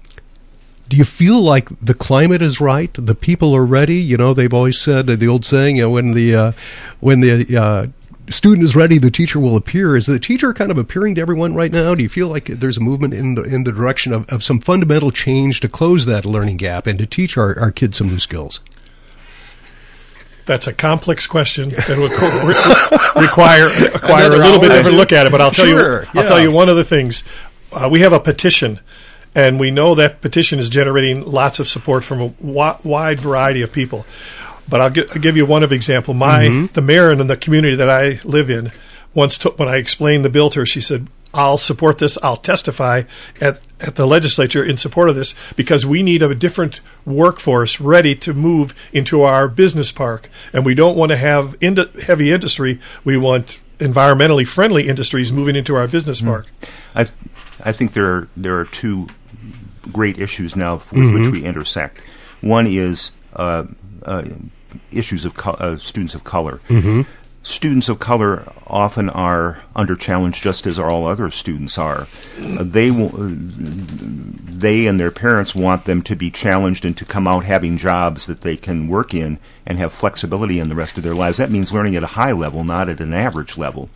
do 0.89 0.97
you 0.97 1.05
feel 1.05 1.41
like 1.41 1.69
the 1.79 1.93
climate 1.93 2.41
is 2.41 2.59
right? 2.59 2.93
The 2.93 3.15
people 3.15 3.55
are 3.55 3.65
ready. 3.65 3.95
You 3.95 4.17
know, 4.17 4.33
they've 4.33 4.53
always 4.53 4.77
said 4.77 5.07
the 5.07 5.27
old 5.27 5.45
saying, 5.45 5.77
you 5.77 5.83
know, 5.83 5.91
when 5.91 6.11
the 6.11 6.35
uh, 6.35 6.51
when 6.99 7.21
the 7.21 7.57
uh, 7.57 7.87
student 8.31 8.63
is 8.63 8.75
ready, 8.75 8.97
the 8.97 9.11
teacher 9.11 9.39
will 9.39 9.55
appear. 9.55 9.95
Is 9.95 10.05
the 10.05 10.19
teacher 10.19 10.53
kind 10.53 10.71
of 10.71 10.77
appearing 10.77 11.15
to 11.15 11.21
everyone 11.21 11.53
right 11.55 11.71
now? 11.71 11.95
Do 11.95 12.03
you 12.03 12.09
feel 12.09 12.27
like 12.27 12.45
there's 12.45 12.77
a 12.77 12.81
movement 12.81 13.13
in 13.13 13.35
the 13.35 13.43
in 13.43 13.63
the 13.63 13.71
direction 13.71 14.13
of, 14.13 14.27
of 14.31 14.43
some 14.43 14.59
fundamental 14.59 15.11
change 15.11 15.59
to 15.61 15.67
close 15.67 16.05
that 16.05 16.25
learning 16.25 16.57
gap 16.57 16.87
and 16.87 16.97
to 16.99 17.05
teach 17.05 17.37
our, 17.37 17.57
our 17.59 17.71
kids 17.71 17.97
some 17.97 18.07
new 18.07 18.19
skills? 18.19 18.59
That's 20.45 20.65
a 20.67 20.73
complex 20.73 21.27
question 21.27 21.69
that 21.69 21.97
would 21.97 22.11
re- 22.11 23.21
require 23.23 23.65
require 23.93 24.25
Another 24.25 24.41
a 24.41 24.45
little 24.45 24.59
bit 24.59 24.71
hour. 24.71 24.77
different 24.77 24.97
look 24.97 25.11
at 25.11 25.25
it. 25.27 25.31
But 25.31 25.39
I'll 25.41 25.51
tell 25.51 25.65
Sure, 25.65 26.01
you, 26.03 26.07
I'll 26.15 26.23
yeah. 26.23 26.29
tell 26.29 26.41
you 26.41 26.51
one 26.51 26.67
of 26.67 26.75
the 26.75 26.83
things. 26.83 27.23
Uh, 27.71 27.87
we 27.91 28.01
have 28.01 28.11
a 28.11 28.19
petition, 28.19 28.79
and 29.35 29.59
we 29.59 29.71
know 29.71 29.95
that 29.95 30.19
petition 30.21 30.59
is 30.59 30.67
generating 30.69 31.21
lots 31.21 31.59
of 31.59 31.67
support 31.67 32.03
from 32.03 32.21
a 32.21 32.29
wi- 32.41 32.77
wide 32.83 33.19
variety 33.19 33.61
of 33.61 33.71
people. 33.71 34.05
But 34.69 34.81
I'll, 34.81 34.89
gi- 34.89 35.05
I'll 35.13 35.21
give 35.21 35.35
you 35.37 35.45
one 35.45 35.63
of 35.63 35.71
example. 35.71 36.13
My 36.13 36.45
Mm-hmm. 36.45 36.73
the 36.73 36.81
mayor 36.81 37.11
in 37.11 37.25
the 37.27 37.37
community 37.37 37.75
that 37.75 37.89
I 37.89 38.19
live 38.23 38.49
in 38.49 38.71
once 39.13 39.37
took 39.37 39.59
when 39.59 39.67
I 39.67 39.75
explained 39.77 40.23
the 40.23 40.29
bill 40.29 40.49
to 40.51 40.61
her, 40.61 40.65
she 40.65 40.79
said, 40.81 41.07
"I'll 41.33 41.57
support 41.57 41.97
this. 41.97 42.17
I'll 42.23 42.37
testify 42.37 43.03
at 43.41 43.61
at 43.81 43.95
the 43.95 44.05
legislature 44.05 44.63
in 44.63 44.77
support 44.77 45.09
of 45.09 45.15
this 45.15 45.33
because 45.55 45.85
we 45.85 46.03
need 46.03 46.21
a 46.21 46.35
different 46.35 46.81
workforce 47.03 47.81
ready 47.81 48.13
to 48.15 48.31
move 48.33 48.75
into 48.93 49.23
our 49.23 49.47
business 49.47 49.91
park, 49.91 50.29
and 50.53 50.63
we 50.65 50.75
don't 50.75 50.95
want 50.95 51.09
to 51.11 51.17
have 51.17 51.55
ind- 51.59 51.89
heavy 52.03 52.31
industry. 52.31 52.79
We 53.03 53.17
want 53.17 53.59
environmentally 53.79 54.47
friendly 54.47 54.87
industries 54.87 55.31
moving 55.33 55.55
into 55.55 55.75
our 55.75 55.87
business 55.87 56.21
park." 56.21 56.45
I, 56.95 57.07
I 57.63 57.71
think 57.73 57.93
there 57.93 58.05
are, 58.05 58.27
there 58.37 58.57
are 58.59 58.65
two 58.65 59.07
great 59.91 60.19
issues 60.19 60.55
now 60.55 60.75
with 60.91 61.13
which 61.13 61.27
we 61.31 61.43
intersect. 61.43 61.99
One 62.41 62.67
is 62.67 63.11
uh, 63.35 63.65
issues 64.91 65.25
of 65.25 65.33
co- 65.35 65.51
uh, 65.51 65.77
students 65.77 66.15
of 66.15 66.23
color. 66.23 66.59
Students 67.43 67.89
of 67.89 67.97
color 67.97 68.51
often 68.67 69.09
are 69.09 69.63
under 69.75 69.95
challenge, 69.95 70.41
just 70.43 70.67
as 70.67 70.77
all 70.77 71.07
other 71.07 71.31
students 71.31 71.75
are. 71.79 72.05
Uh, 72.39 72.63
they 72.63 72.89
w- 72.89 73.11
they 74.45 74.85
and 74.85 74.99
their 74.99 75.09
parents 75.09 75.55
want 75.55 75.85
them 75.85 76.03
to 76.03 76.15
be 76.15 76.29
challenged 76.29 76.85
and 76.85 76.95
to 76.97 77.03
come 77.05 77.27
out 77.27 77.43
having 77.43 77.77
jobs 77.77 78.27
that 78.27 78.41
they 78.41 78.55
can 78.57 78.87
work 78.87 79.13
in 79.15 79.39
and 79.65 79.77
have 79.77 79.93
flexibility 79.93 80.59
in 80.59 80.69
the 80.69 80.75
rest 80.75 80.97
of 80.97 81.03
their 81.03 81.15
lives. 81.15 81.37
That 81.37 81.51
means 81.51 81.71
learning 81.71 81.95
at 81.95 82.03
a 82.03 82.07
high 82.07 82.31
level, 82.31 82.63
not 82.63 82.89
at 82.89 82.99
an 82.99 83.13
average 83.13 83.57
level. 83.57 83.89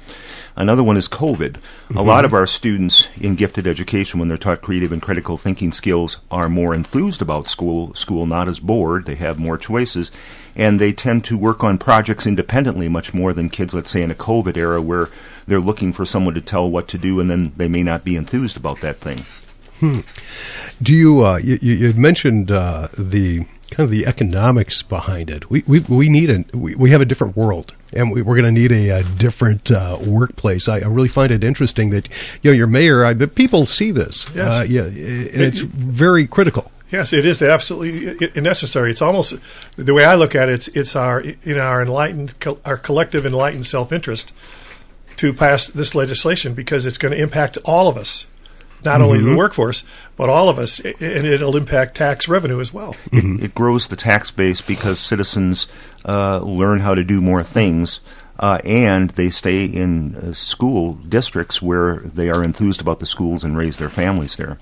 Another 0.58 0.84
one 0.84 0.96
is 0.96 1.10
COVID. 1.10 1.58
A 1.96 2.02
lot 2.02 2.24
of 2.24 2.34
our 2.34 2.46
students 2.46 3.10
in 3.18 3.36
gifted 3.36 3.68
education, 3.68 4.20
when 4.20 4.30
they're 4.30 4.38
taught 4.38 4.62
creative 4.62 4.94
and 4.94 5.02
critical 5.02 5.38
thinking 5.38 5.74
skills, 5.74 6.20
are 6.32 6.48
more 6.48 6.74
enthused 6.74 7.22
about 7.22 7.46
school, 7.48 7.94
school 7.94 8.26
not 8.26 8.48
as 8.48 8.62
bored. 8.62 9.06
They 9.06 9.16
have 9.16 9.38
more 9.38 9.58
choices, 9.58 10.12
and 10.56 10.80
they 10.80 10.94
tend 10.94 11.26
to 11.26 11.38
work 11.38 11.62
on 11.62 11.78
projects 11.78 12.26
independently 12.26 12.88
much 12.88 13.14
more 13.14 13.34
than 13.34 13.50
kids, 13.50 13.74
let's 13.74 13.92
say, 13.92 14.02
in 14.02 14.12
a 14.12 14.16
COVID 14.16 14.56
era 14.56 14.82
where 14.82 15.10
they're 15.46 15.60
looking 15.60 15.92
for 15.92 16.06
someone 16.06 16.36
to 16.36 16.42
tell 16.42 16.70
what 16.70 16.88
to 16.88 16.98
do, 16.98 17.20
and 17.20 17.30
then 17.30 17.52
they 17.58 17.68
may 17.68 17.84
not 17.84 18.06
be 18.06 18.16
enthused 18.16 18.56
about 18.56 18.80
that 18.80 18.98
thing. 18.98 19.26
Do 20.82 20.94
you, 20.94 21.26
uh, 21.26 21.38
you, 21.38 21.58
you 21.62 21.94
mentioned 21.94 22.50
uh, 22.50 22.88
the 22.98 23.46
kind 23.72 23.86
of 23.86 23.92
the 23.92 24.06
economics 24.06 24.82
behind 24.82 25.30
it? 25.30 25.50
We 25.50 25.64
we, 25.68 25.80
we 25.82 26.10
need 26.10 26.30
a 26.30 26.58
we, 26.58 26.76
we 26.76 26.92
have 26.92 27.02
a 27.02 27.06
different 27.06 27.36
world, 27.36 27.74
and 27.94 28.12
we, 28.12 28.22
we're 28.22 28.36
going 28.36 28.54
to 28.54 28.60
need 28.60 28.72
a, 28.72 29.00
a 29.00 29.04
different 29.04 29.72
uh, 29.72 29.98
workplace. 30.06 30.68
I, 30.68 30.80
I 30.80 30.88
really 30.88 31.08
find 31.08 31.32
it 31.32 31.44
interesting 31.44 31.90
that 31.92 32.08
you 32.42 32.52
know 32.52 32.56
your 32.56 32.68
mayor. 32.68 33.06
I, 33.06 33.14
but 33.14 33.36
people 33.36 33.66
see 33.66 33.92
this. 33.92 34.26
Yes. 34.36 34.48
Uh, 34.48 34.66
yeah, 34.68 34.84
and 34.84 35.42
it's 35.42 35.60
very 35.62 36.28
critical. 36.28 36.72
Yes, 36.92 37.14
it 37.14 37.26
is 37.26 37.42
absolutely 37.42 38.30
necessary. 38.40 38.92
It's 38.92 39.02
almost 39.02 39.36
the 39.76 39.94
way 39.94 40.06
I 40.06 40.16
look 40.16 40.36
at 40.36 40.50
it. 40.50 40.54
It's, 40.54 40.68
it's 40.70 40.96
our 40.96 41.20
in 41.20 41.60
our 41.60 41.82
enlightened, 41.82 42.36
our 42.64 42.78
collective 42.78 43.26
enlightened 43.26 43.66
self 43.66 43.92
interest 43.92 44.32
to 45.18 45.34
pass 45.34 45.68
this 45.68 45.96
legislation 45.96 46.54
because 46.54 46.86
it's 46.86 46.98
going 46.98 47.14
to 47.14 47.22
impact 47.22 47.58
all 47.66 47.88
of 47.88 47.98
us, 47.98 48.28
not 48.86 49.02
only 49.02 49.20
the 49.20 49.36
workforce 49.36 49.84
but 50.16 50.30
all 50.30 50.48
of 50.48 50.58
us, 50.58 50.80
and 50.80 51.26
it'll 51.26 51.58
impact 51.58 51.98
tax 51.98 52.28
revenue 52.28 52.60
as 52.62 52.74
well. 52.74 52.96
It, 53.12 53.44
it 53.44 53.56
grows 53.56 53.88
the 53.88 53.96
tax 53.96 54.32
base 54.32 54.62
because 54.62 55.00
citizens 55.00 55.68
uh, 56.06 56.40
learn 56.40 56.80
how 56.80 56.96
to 56.96 57.04
do 57.04 57.20
more 57.22 57.44
things, 57.44 58.00
uh, 58.40 58.60
and 58.64 59.12
they 59.12 59.30
stay 59.30 59.66
in 59.66 60.16
uh, 60.16 60.34
school 60.34 60.94
districts 60.94 61.62
where 61.62 61.98
they 61.98 62.30
are 62.30 62.44
enthused 62.44 62.82
about 62.82 63.00
the 63.00 63.06
schools 63.06 63.44
and 63.44 63.58
raise 63.58 63.78
their 63.78 63.90
families 63.90 64.36
there. 64.36 64.58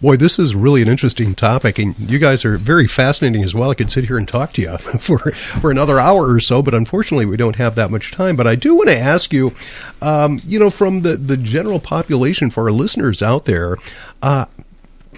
Boy, 0.00 0.16
this 0.16 0.38
is 0.38 0.54
really 0.54 0.82
an 0.82 0.88
interesting 0.88 1.34
topic, 1.34 1.78
and 1.78 1.98
you 1.98 2.18
guys 2.18 2.44
are 2.44 2.56
very 2.58 2.86
fascinating 2.86 3.42
as 3.42 3.54
well. 3.54 3.70
I 3.70 3.74
could 3.74 3.90
sit 3.90 4.06
here 4.06 4.18
and 4.18 4.28
talk 4.28 4.52
to 4.54 4.62
you 4.62 4.76
for 4.98 5.18
for 5.60 5.70
another 5.70 5.98
hour 5.98 6.30
or 6.30 6.40
so, 6.40 6.62
but 6.62 6.74
unfortunately, 6.74 7.26
we 7.26 7.36
don't 7.36 7.56
have 7.56 7.74
that 7.76 7.90
much 7.90 8.12
time. 8.12 8.36
But 8.36 8.46
I 8.46 8.56
do 8.56 8.74
want 8.74 8.88
to 8.88 8.98
ask 8.98 9.32
you, 9.32 9.54
um, 10.02 10.40
you 10.44 10.58
know, 10.58 10.70
from 10.70 11.02
the 11.02 11.16
the 11.16 11.36
general 11.36 11.80
population 11.80 12.50
for 12.50 12.64
our 12.64 12.72
listeners 12.72 13.22
out 13.22 13.46
there. 13.46 13.76
Uh, 14.22 14.46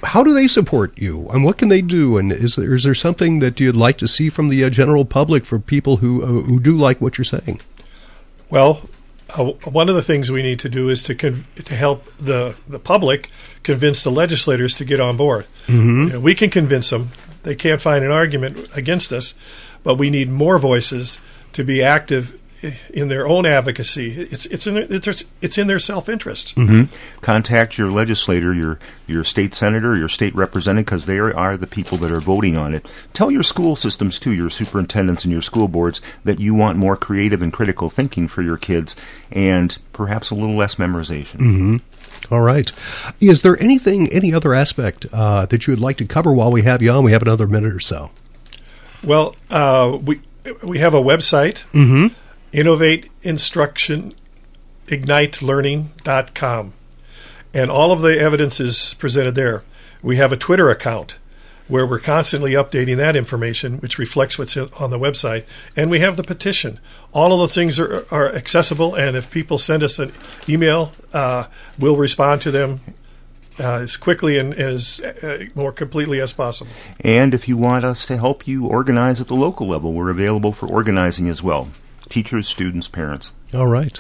how 0.03 0.23
do 0.23 0.35
they 0.35 0.49
support 0.49 0.97
you, 0.97 1.29
and 1.31 1.45
what 1.45 1.59
can 1.59 1.69
they 1.69 1.83
do? 1.83 2.19
And 2.19 2.33
is 2.33 2.57
there 2.57 2.75
is 2.75 2.85
there 2.85 2.95
something 2.95 3.39
that 3.41 3.61
you'd 3.61 3.77
like 3.77 3.99
to 3.99 4.09
see 4.09 4.31
from 4.31 4.49
the 4.49 4.65
uh, 4.65 4.71
general 4.71 5.05
public 5.05 5.45
for 5.45 5.59
people 5.59 5.99
who 5.99 6.23
uh, 6.23 6.27
who 6.27 6.61
do 6.61 6.77
like 6.77 7.01
what 7.01 7.19
you're 7.19 7.25
saying? 7.25 7.61
Well, 8.51 8.83
uh, 9.31 9.53
one 9.65 9.89
of 9.89 9.95
the 9.95 10.03
things 10.03 10.31
we 10.31 10.43
need 10.43 10.59
to 10.61 10.69
do 10.69 10.89
is 10.89 11.03
to 11.05 11.15
con- 11.15 11.47
to 11.65 11.75
help 11.75 12.05
the 12.19 12.57
the 12.67 12.79
public 12.79 13.31
convince 13.63 14.03
the 14.03 14.11
legislators 14.11 14.75
to 14.77 14.85
get 14.85 15.01
on 15.01 15.17
board. 15.17 15.47
Mm-hmm. 15.67 16.03
You 16.05 16.13
know, 16.15 16.21
we 16.21 16.35
can 16.35 16.51
convince 16.51 16.91
them; 16.91 17.11
they 17.43 17.55
can't 17.55 17.83
find 17.83 18.05
an 18.05 18.11
argument 18.11 18.69
against 18.75 19.13
us, 19.13 19.35
but 19.83 19.97
we 19.97 20.11
need 20.11 20.31
more 20.31 20.59
voices 20.59 21.21
to 21.53 21.65
be 21.65 21.83
active 21.83 22.39
in 22.91 23.09
their 23.09 23.27
own 23.27 23.47
advocacy. 23.47 24.21
It's 24.31 24.47
it's 24.47 24.67
in 24.67 24.77
it's, 24.77 25.25
it's 25.41 25.59
in 25.59 25.67
their 25.67 25.79
self 25.79 26.09
interest. 26.09 26.57
Contact 27.21 27.79
your 27.79 27.91
legislator, 27.91 28.53
your 28.53 28.79
your 29.07 29.25
state 29.25 29.55
senator, 29.55 29.97
your 29.97 30.09
state 30.09 30.35
representative, 30.35 30.87
because 30.87 31.07
they 31.07 31.19
are, 31.19 31.35
are 31.37 31.57
the 31.57 31.67
people 31.67 31.99
that 31.99 32.11
are 32.11 32.21
voting 32.21 32.57
on 32.57 32.75
it. 32.75 32.87
Tell 33.13 33.31
your 33.31 33.43
school 33.43 33.77
systems 33.77 34.19
too, 34.19 34.33
your 34.33 34.51
superintendents 34.51 35.25
and 35.25 35.33
your 35.33 35.43
school 35.43 35.69
boards, 35.69 36.01
that 36.25 36.41
you 36.41 36.55
want 36.55 36.79
more 36.79 36.97
creative 36.97 37.43
and 37.43 37.53
critical 37.53 37.91
thinking 37.91 38.29
for 38.29 38.43
your 38.43 38.57
kids, 38.57 38.97
and 39.31 39.79
perhaps 39.93 40.31
a 40.31 40.35
little 40.35 40.57
less 40.57 40.77
memorization. 40.77 41.81
All 42.31 42.41
right. 42.41 42.71
Is 43.21 43.43
there 43.43 43.61
anything, 43.63 44.13
any 44.13 44.35
other 44.35 44.53
aspect 44.53 45.07
uh, 45.13 45.47
that 45.47 45.67
you 45.67 45.73
would 45.73 45.81
like 45.81 45.97
to 45.99 46.05
cover 46.05 46.33
while 46.33 46.51
we 46.51 46.63
have 46.63 46.83
you 46.83 46.91
on? 46.91 47.05
We 47.05 47.13
have 47.13 47.23
another 47.23 47.47
minute 47.47 47.73
or 47.73 47.81
so. 47.81 48.11
Well, 49.05 49.37
uh, 49.51 49.99
we 50.03 50.21
we 50.63 50.79
have 50.79 50.95
a 50.95 51.01
website, 51.03 51.63
Mm-hmm. 51.73 52.09
Innovate 52.53 53.11
Instruction 53.23 54.15
ignitelearning.com. 54.89 56.73
And 57.55 57.71
all 57.71 57.93
of 57.93 58.01
the 58.01 58.19
evidence 58.19 58.61
is 58.61 58.95
presented 58.99 59.35
there. 59.35 59.65
We 60.03 60.17
have 60.17 60.33
a 60.33 60.37
Twitter 60.37 60.71
account 60.71 61.17
where 61.67 61.87
we're 61.87 61.99
constantly 61.99 62.53
updating 62.53 62.97
that 62.97 63.15
information, 63.15 63.79
which 63.79 63.99
reflects 63.99 64.39
what's 64.39 64.57
on 64.57 64.91
the 64.91 64.99
website. 64.99 65.45
And 65.77 65.91
we 65.91 66.01
have 66.01 66.17
the 66.17 66.23
petition. 66.23 66.81
All 67.13 67.33
of 67.33 67.39
those 67.39 67.55
things 67.55 67.79
are, 67.79 68.07
are 68.11 68.35
accessible, 68.35 68.95
and 68.95 69.17
if 69.17 69.31
people 69.31 69.59
send 69.59 69.83
us 69.83 69.99
an 69.99 70.13
email, 70.49 70.93
uh, 71.13 71.45
we'll 71.79 71.97
respond 71.97 72.41
to 72.43 72.51
them 72.51 72.81
uh, 73.61 73.81
as 73.81 73.97
quickly 73.99 74.39
and 74.39 74.55
as 74.55 75.01
uh, 75.01 75.45
more 75.55 75.73
completely 75.73 76.21
as 76.21 76.33
possible. 76.33 76.71
And 77.01 77.35
if 77.35 77.49
you 77.49 77.59
want 77.59 77.85
us 77.85 78.07
to 78.07 78.17
help 78.17 78.47
you 78.47 78.67
organize 78.67 79.21
at 79.21 79.29
the 79.29 79.37
local 79.37 79.69
level, 79.69 79.93
we're 79.93 80.11
available 80.11 80.53
for 80.53 80.67
organizing 80.67 81.29
as 81.29 81.43
well. 81.43 81.71
Teachers, 82.09 82.49
students, 82.49 82.89
parents. 82.89 83.33
All 83.55 83.67
right. 83.67 83.99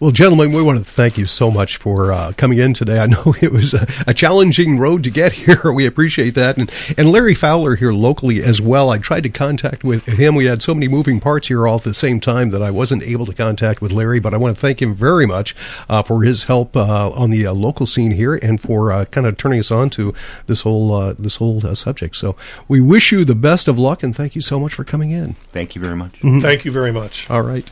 Well, 0.00 0.10
gentlemen, 0.10 0.50
we 0.50 0.60
want 0.60 0.84
to 0.84 0.84
thank 0.84 1.16
you 1.16 1.26
so 1.26 1.52
much 1.52 1.76
for 1.76 2.12
uh, 2.12 2.32
coming 2.36 2.58
in 2.58 2.74
today. 2.74 2.98
I 2.98 3.06
know 3.06 3.32
it 3.40 3.52
was 3.52 3.72
a, 3.72 3.86
a, 4.08 4.12
challenging 4.12 4.76
road 4.76 5.04
to 5.04 5.10
get 5.10 5.32
here. 5.44 5.72
We 5.72 5.86
appreciate 5.86 6.34
that. 6.34 6.56
And, 6.56 6.68
and 6.96 7.08
Larry 7.08 7.36
Fowler 7.36 7.76
here 7.76 7.92
locally 7.92 8.42
as 8.42 8.60
well. 8.60 8.90
I 8.90 8.98
tried 8.98 9.22
to 9.22 9.28
contact 9.28 9.84
with 9.84 10.04
him. 10.06 10.34
We 10.34 10.46
had 10.46 10.62
so 10.62 10.74
many 10.74 10.88
moving 10.88 11.20
parts 11.20 11.46
here 11.46 11.68
all 11.68 11.76
at 11.76 11.84
the 11.84 11.94
same 11.94 12.18
time 12.18 12.50
that 12.50 12.60
I 12.60 12.72
wasn't 12.72 13.04
able 13.04 13.24
to 13.26 13.32
contact 13.32 13.80
with 13.80 13.92
Larry, 13.92 14.18
but 14.18 14.34
I 14.34 14.36
want 14.36 14.56
to 14.56 14.60
thank 14.60 14.82
him 14.82 14.96
very 14.96 15.26
much 15.26 15.54
uh, 15.88 16.02
for 16.02 16.24
his 16.24 16.44
help 16.44 16.76
uh, 16.76 17.10
on 17.10 17.30
the 17.30 17.46
uh, 17.46 17.52
local 17.52 17.86
scene 17.86 18.10
here 18.10 18.34
and 18.34 18.60
for 18.60 18.90
uh, 18.90 19.04
kind 19.04 19.28
of 19.28 19.36
turning 19.36 19.60
us 19.60 19.70
on 19.70 19.90
to 19.90 20.12
this 20.46 20.62
whole, 20.62 20.92
uh, 20.92 21.12
this 21.16 21.36
whole 21.36 21.60
subject. 21.76 22.16
So 22.16 22.34
we 22.66 22.80
wish 22.80 23.12
you 23.12 23.24
the 23.24 23.36
best 23.36 23.68
of 23.68 23.78
luck 23.78 24.02
and 24.02 24.16
thank 24.16 24.34
you 24.34 24.40
so 24.40 24.58
much 24.58 24.74
for 24.74 24.82
coming 24.82 25.12
in. 25.12 25.34
Thank 25.46 25.76
you 25.76 25.80
very 25.80 25.96
much. 25.96 26.14
Mm-hmm. 26.14 26.40
Thank 26.40 26.64
you 26.64 26.72
very 26.72 26.90
much. 26.90 27.30
All 27.30 27.42
right. 27.42 27.70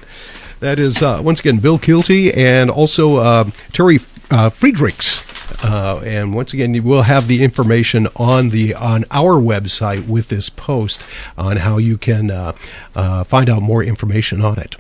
That 0.61 0.79
is, 0.79 1.03
uh, 1.03 1.21
once 1.23 1.41
again, 1.41 1.59
Bill 1.59 1.79
Kilty 1.79 2.35
and 2.37 2.71
also 2.71 3.17
uh, 3.17 3.51
Terry 3.73 4.01
uh, 4.31 4.51
Friedrichs. 4.51 5.23
Uh, 5.63 6.03
and 6.05 6.35
once 6.35 6.53
again, 6.53 6.75
you 6.75 6.83
will 6.83 7.03
have 7.03 7.29
the 7.29 7.43
information 7.43 8.09
on 8.17 8.51
the 8.51 8.75
on 8.75 9.05
our 9.11 9.41
website 9.41 10.07
with 10.07 10.29
this 10.29 10.49
post 10.49 11.03
on 11.39 11.59
how 11.59 11.79
you 11.79 11.97
can 11.97 12.31
uh, 12.31 12.53
uh, 12.95 13.25
find 13.25 13.49
out 13.49 13.63
more 13.63 13.83
information 13.83 14.43
on 14.45 14.59
it. 14.59 14.77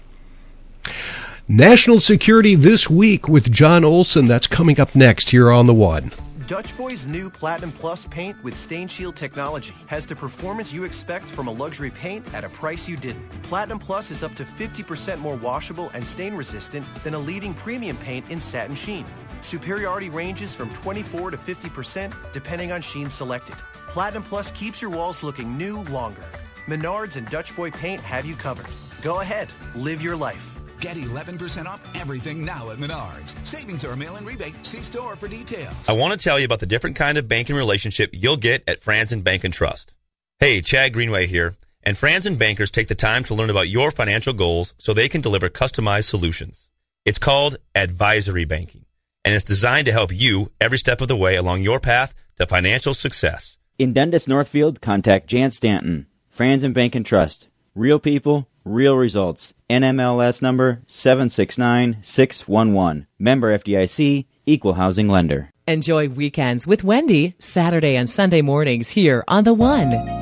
National 1.48 2.00
Security 2.00 2.54
This 2.56 2.90
Week 2.90 3.28
with 3.28 3.52
John 3.52 3.84
Olson. 3.84 4.26
That's 4.26 4.46
coming 4.46 4.80
up 4.80 4.94
next 4.94 5.30
here 5.30 5.50
on 5.50 5.66
The 5.66 5.74
One. 5.74 6.10
Dutch 6.46 6.76
Boy's 6.76 7.08
new 7.08 7.28
Platinum 7.28 7.72
Plus 7.72 8.06
paint 8.06 8.40
with 8.44 8.56
Stain 8.56 8.86
Shield 8.86 9.16
technology 9.16 9.74
has 9.86 10.06
the 10.06 10.14
performance 10.14 10.72
you 10.72 10.84
expect 10.84 11.28
from 11.28 11.48
a 11.48 11.50
luxury 11.50 11.90
paint 11.90 12.24
at 12.34 12.44
a 12.44 12.48
price 12.48 12.88
you 12.88 12.96
didn't. 12.96 13.28
Platinum 13.42 13.80
Plus 13.80 14.12
is 14.12 14.22
up 14.22 14.32
to 14.36 14.44
50% 14.44 15.18
more 15.18 15.34
washable 15.34 15.90
and 15.92 16.06
stain 16.06 16.34
resistant 16.34 16.86
than 17.02 17.14
a 17.14 17.18
leading 17.18 17.52
premium 17.52 17.96
paint 17.96 18.30
in 18.30 18.38
satin 18.38 18.76
sheen. 18.76 19.04
Superiority 19.40 20.08
ranges 20.08 20.54
from 20.54 20.72
24 20.72 21.32
to 21.32 21.36
50% 21.36 22.14
depending 22.32 22.70
on 22.70 22.80
sheen 22.80 23.10
selected. 23.10 23.56
Platinum 23.88 24.22
Plus 24.22 24.52
keeps 24.52 24.80
your 24.80 24.92
walls 24.92 25.24
looking 25.24 25.58
new 25.58 25.82
longer. 25.84 26.24
Menards 26.66 27.16
and 27.16 27.28
Dutch 27.28 27.56
Boy 27.56 27.72
paint 27.72 28.00
have 28.02 28.24
you 28.24 28.36
covered. 28.36 28.68
Go 29.02 29.20
ahead, 29.20 29.48
live 29.74 30.00
your 30.00 30.14
life. 30.14 30.55
Get 30.80 30.96
11% 30.96 31.66
off 31.66 31.86
everything 31.94 32.44
now 32.44 32.70
at 32.70 32.78
Menards. 32.78 33.34
Savings 33.46 33.84
or 33.84 33.94
mail 33.96 34.16
in 34.16 34.24
rebate. 34.24 34.54
See 34.64 34.78
store 34.78 35.16
for 35.16 35.28
details. 35.28 35.88
I 35.88 35.92
want 35.92 36.18
to 36.18 36.24
tell 36.24 36.38
you 36.38 36.44
about 36.44 36.60
the 36.60 36.66
different 36.66 36.96
kind 36.96 37.18
of 37.18 37.28
banking 37.28 37.56
relationship 37.56 38.10
you'll 38.12 38.36
get 38.36 38.64
at 38.66 38.80
Frandsen 38.80 39.22
Bank 39.22 39.44
and 39.44 39.52
Trust. 39.52 39.94
Hey, 40.38 40.60
Chad 40.60 40.92
Greenway 40.92 41.26
here. 41.26 41.56
And 41.82 41.96
Frandsen 41.96 42.36
bankers 42.36 42.72
take 42.72 42.88
the 42.88 42.96
time 42.96 43.22
to 43.24 43.34
learn 43.34 43.48
about 43.48 43.68
your 43.68 43.92
financial 43.92 44.32
goals 44.32 44.74
so 44.76 44.92
they 44.92 45.08
can 45.08 45.20
deliver 45.20 45.48
customized 45.48 46.08
solutions. 46.08 46.68
It's 47.04 47.20
called 47.20 47.58
advisory 47.76 48.44
banking, 48.44 48.86
and 49.24 49.32
it's 49.32 49.44
designed 49.44 49.86
to 49.86 49.92
help 49.92 50.12
you 50.12 50.50
every 50.60 50.78
step 50.78 51.00
of 51.00 51.06
the 51.06 51.16
way 51.16 51.36
along 51.36 51.62
your 51.62 51.78
path 51.78 52.12
to 52.38 52.46
financial 52.48 52.92
success. 52.92 53.56
In 53.78 53.92
Dundas 53.92 54.26
Northfield, 54.26 54.80
contact 54.80 55.28
Jan 55.28 55.52
Stanton, 55.52 56.06
Frandsen 56.28 56.74
Bank 56.74 56.96
and 56.96 57.06
Trust. 57.06 57.48
Real 57.76 58.00
people, 58.00 58.48
real 58.66 58.96
results. 58.96 59.54
NMLS 59.70 60.42
number 60.42 60.82
769611. 60.88 63.06
Member 63.18 63.58
FDIC, 63.58 64.26
Equal 64.44 64.74
Housing 64.74 65.08
Lender. 65.08 65.50
Enjoy 65.68 66.08
weekends 66.08 66.66
with 66.66 66.82
Wendy, 66.84 67.34
Saturday 67.38 67.96
and 67.96 68.10
Sunday 68.10 68.42
mornings 68.42 68.90
here 68.90 69.24
on 69.26 69.44
The 69.44 69.54
One. 69.54 70.15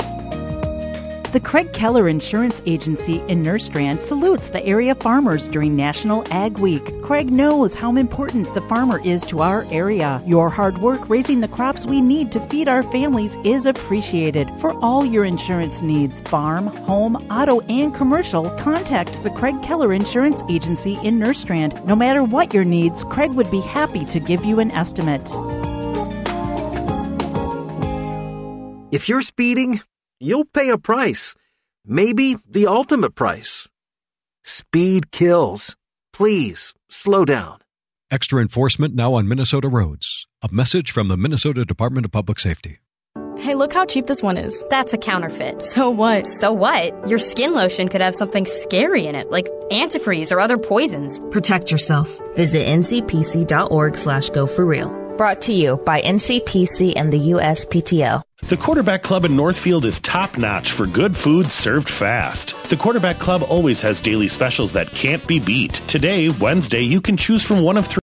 The 1.34 1.40
Craig 1.40 1.72
Keller 1.72 2.08
Insurance 2.08 2.62
Agency 2.64 3.16
in 3.26 3.42
Nerstrand 3.42 3.98
salutes 3.98 4.50
the 4.50 4.64
area 4.64 4.94
farmers 4.94 5.48
during 5.48 5.74
National 5.74 6.24
Ag 6.32 6.58
Week. 6.58 7.02
Craig 7.02 7.32
knows 7.32 7.74
how 7.74 7.96
important 7.96 8.54
the 8.54 8.60
farmer 8.60 9.00
is 9.04 9.26
to 9.26 9.40
our 9.40 9.66
area. 9.72 10.22
Your 10.28 10.48
hard 10.48 10.78
work 10.78 11.08
raising 11.08 11.40
the 11.40 11.48
crops 11.48 11.86
we 11.86 12.00
need 12.00 12.30
to 12.30 12.40
feed 12.46 12.68
our 12.68 12.84
families 12.84 13.36
is 13.42 13.66
appreciated. 13.66 14.48
For 14.60 14.74
all 14.74 15.04
your 15.04 15.24
insurance 15.24 15.82
needs, 15.82 16.20
farm, 16.20 16.68
home, 16.68 17.16
auto, 17.28 17.62
and 17.62 17.92
commercial, 17.92 18.48
contact 18.50 19.20
the 19.24 19.30
Craig 19.30 19.60
Keller 19.60 19.92
Insurance 19.92 20.44
Agency 20.48 21.00
in 21.02 21.18
Nerstrand. 21.18 21.84
No 21.84 21.96
matter 21.96 22.22
what 22.22 22.54
your 22.54 22.64
needs, 22.64 23.02
Craig 23.02 23.32
would 23.32 23.50
be 23.50 23.60
happy 23.60 24.04
to 24.04 24.20
give 24.20 24.44
you 24.44 24.60
an 24.60 24.70
estimate. 24.70 25.28
If 28.92 29.08
you're 29.08 29.22
speeding, 29.22 29.80
you'll 30.24 30.44
pay 30.46 30.70
a 30.70 30.78
price. 30.78 31.34
Maybe 31.84 32.38
the 32.48 32.66
ultimate 32.66 33.14
price. 33.14 33.68
Speed 34.42 35.10
kills. 35.10 35.76
Please 36.12 36.72
slow 36.90 37.24
down. 37.24 37.58
Extra 38.10 38.40
enforcement 38.40 38.94
now 38.94 39.14
on 39.14 39.28
Minnesota 39.28 39.68
roads. 39.68 40.26
A 40.42 40.48
message 40.52 40.90
from 40.92 41.08
the 41.08 41.16
Minnesota 41.16 41.64
Department 41.64 42.04
of 42.04 42.12
Public 42.12 42.38
Safety. 42.38 42.78
Hey, 43.38 43.56
look 43.56 43.72
how 43.72 43.84
cheap 43.84 44.06
this 44.06 44.22
one 44.22 44.36
is. 44.36 44.64
That's 44.70 44.92
a 44.92 44.98
counterfeit. 44.98 45.62
So 45.62 45.90
what? 45.90 46.26
So 46.26 46.52
what? 46.52 47.08
Your 47.08 47.18
skin 47.18 47.52
lotion 47.52 47.88
could 47.88 48.00
have 48.00 48.14
something 48.14 48.46
scary 48.46 49.06
in 49.06 49.14
it, 49.16 49.30
like 49.30 49.48
antifreeze 49.70 50.30
or 50.30 50.40
other 50.40 50.56
poisons. 50.56 51.20
Protect 51.30 51.70
yourself. 51.70 52.16
Visit 52.36 52.66
ncpc.org 52.66 53.96
slash 53.96 54.30
go 54.30 54.46
for 54.46 54.64
real. 54.64 55.03
Brought 55.16 55.40
to 55.42 55.52
you 55.52 55.76
by 55.76 56.02
NCPC 56.02 56.94
and 56.96 57.12
the 57.12 57.18
USPTO. 57.18 58.22
The 58.48 58.56
Quarterback 58.56 59.02
Club 59.02 59.24
in 59.24 59.36
Northfield 59.36 59.84
is 59.86 60.00
top 60.00 60.36
notch 60.36 60.72
for 60.72 60.86
good 60.86 61.16
food 61.16 61.50
served 61.50 61.88
fast. 61.88 62.54
The 62.64 62.76
Quarterback 62.76 63.18
Club 63.18 63.42
always 63.48 63.80
has 63.82 64.02
daily 64.02 64.28
specials 64.28 64.72
that 64.72 64.90
can't 64.90 65.26
be 65.26 65.38
beat. 65.38 65.74
Today, 65.86 66.28
Wednesday, 66.28 66.82
you 66.82 67.00
can 67.00 67.16
choose 67.16 67.44
from 67.44 67.62
one 67.62 67.76
of 67.76 67.86
three. 67.86 67.92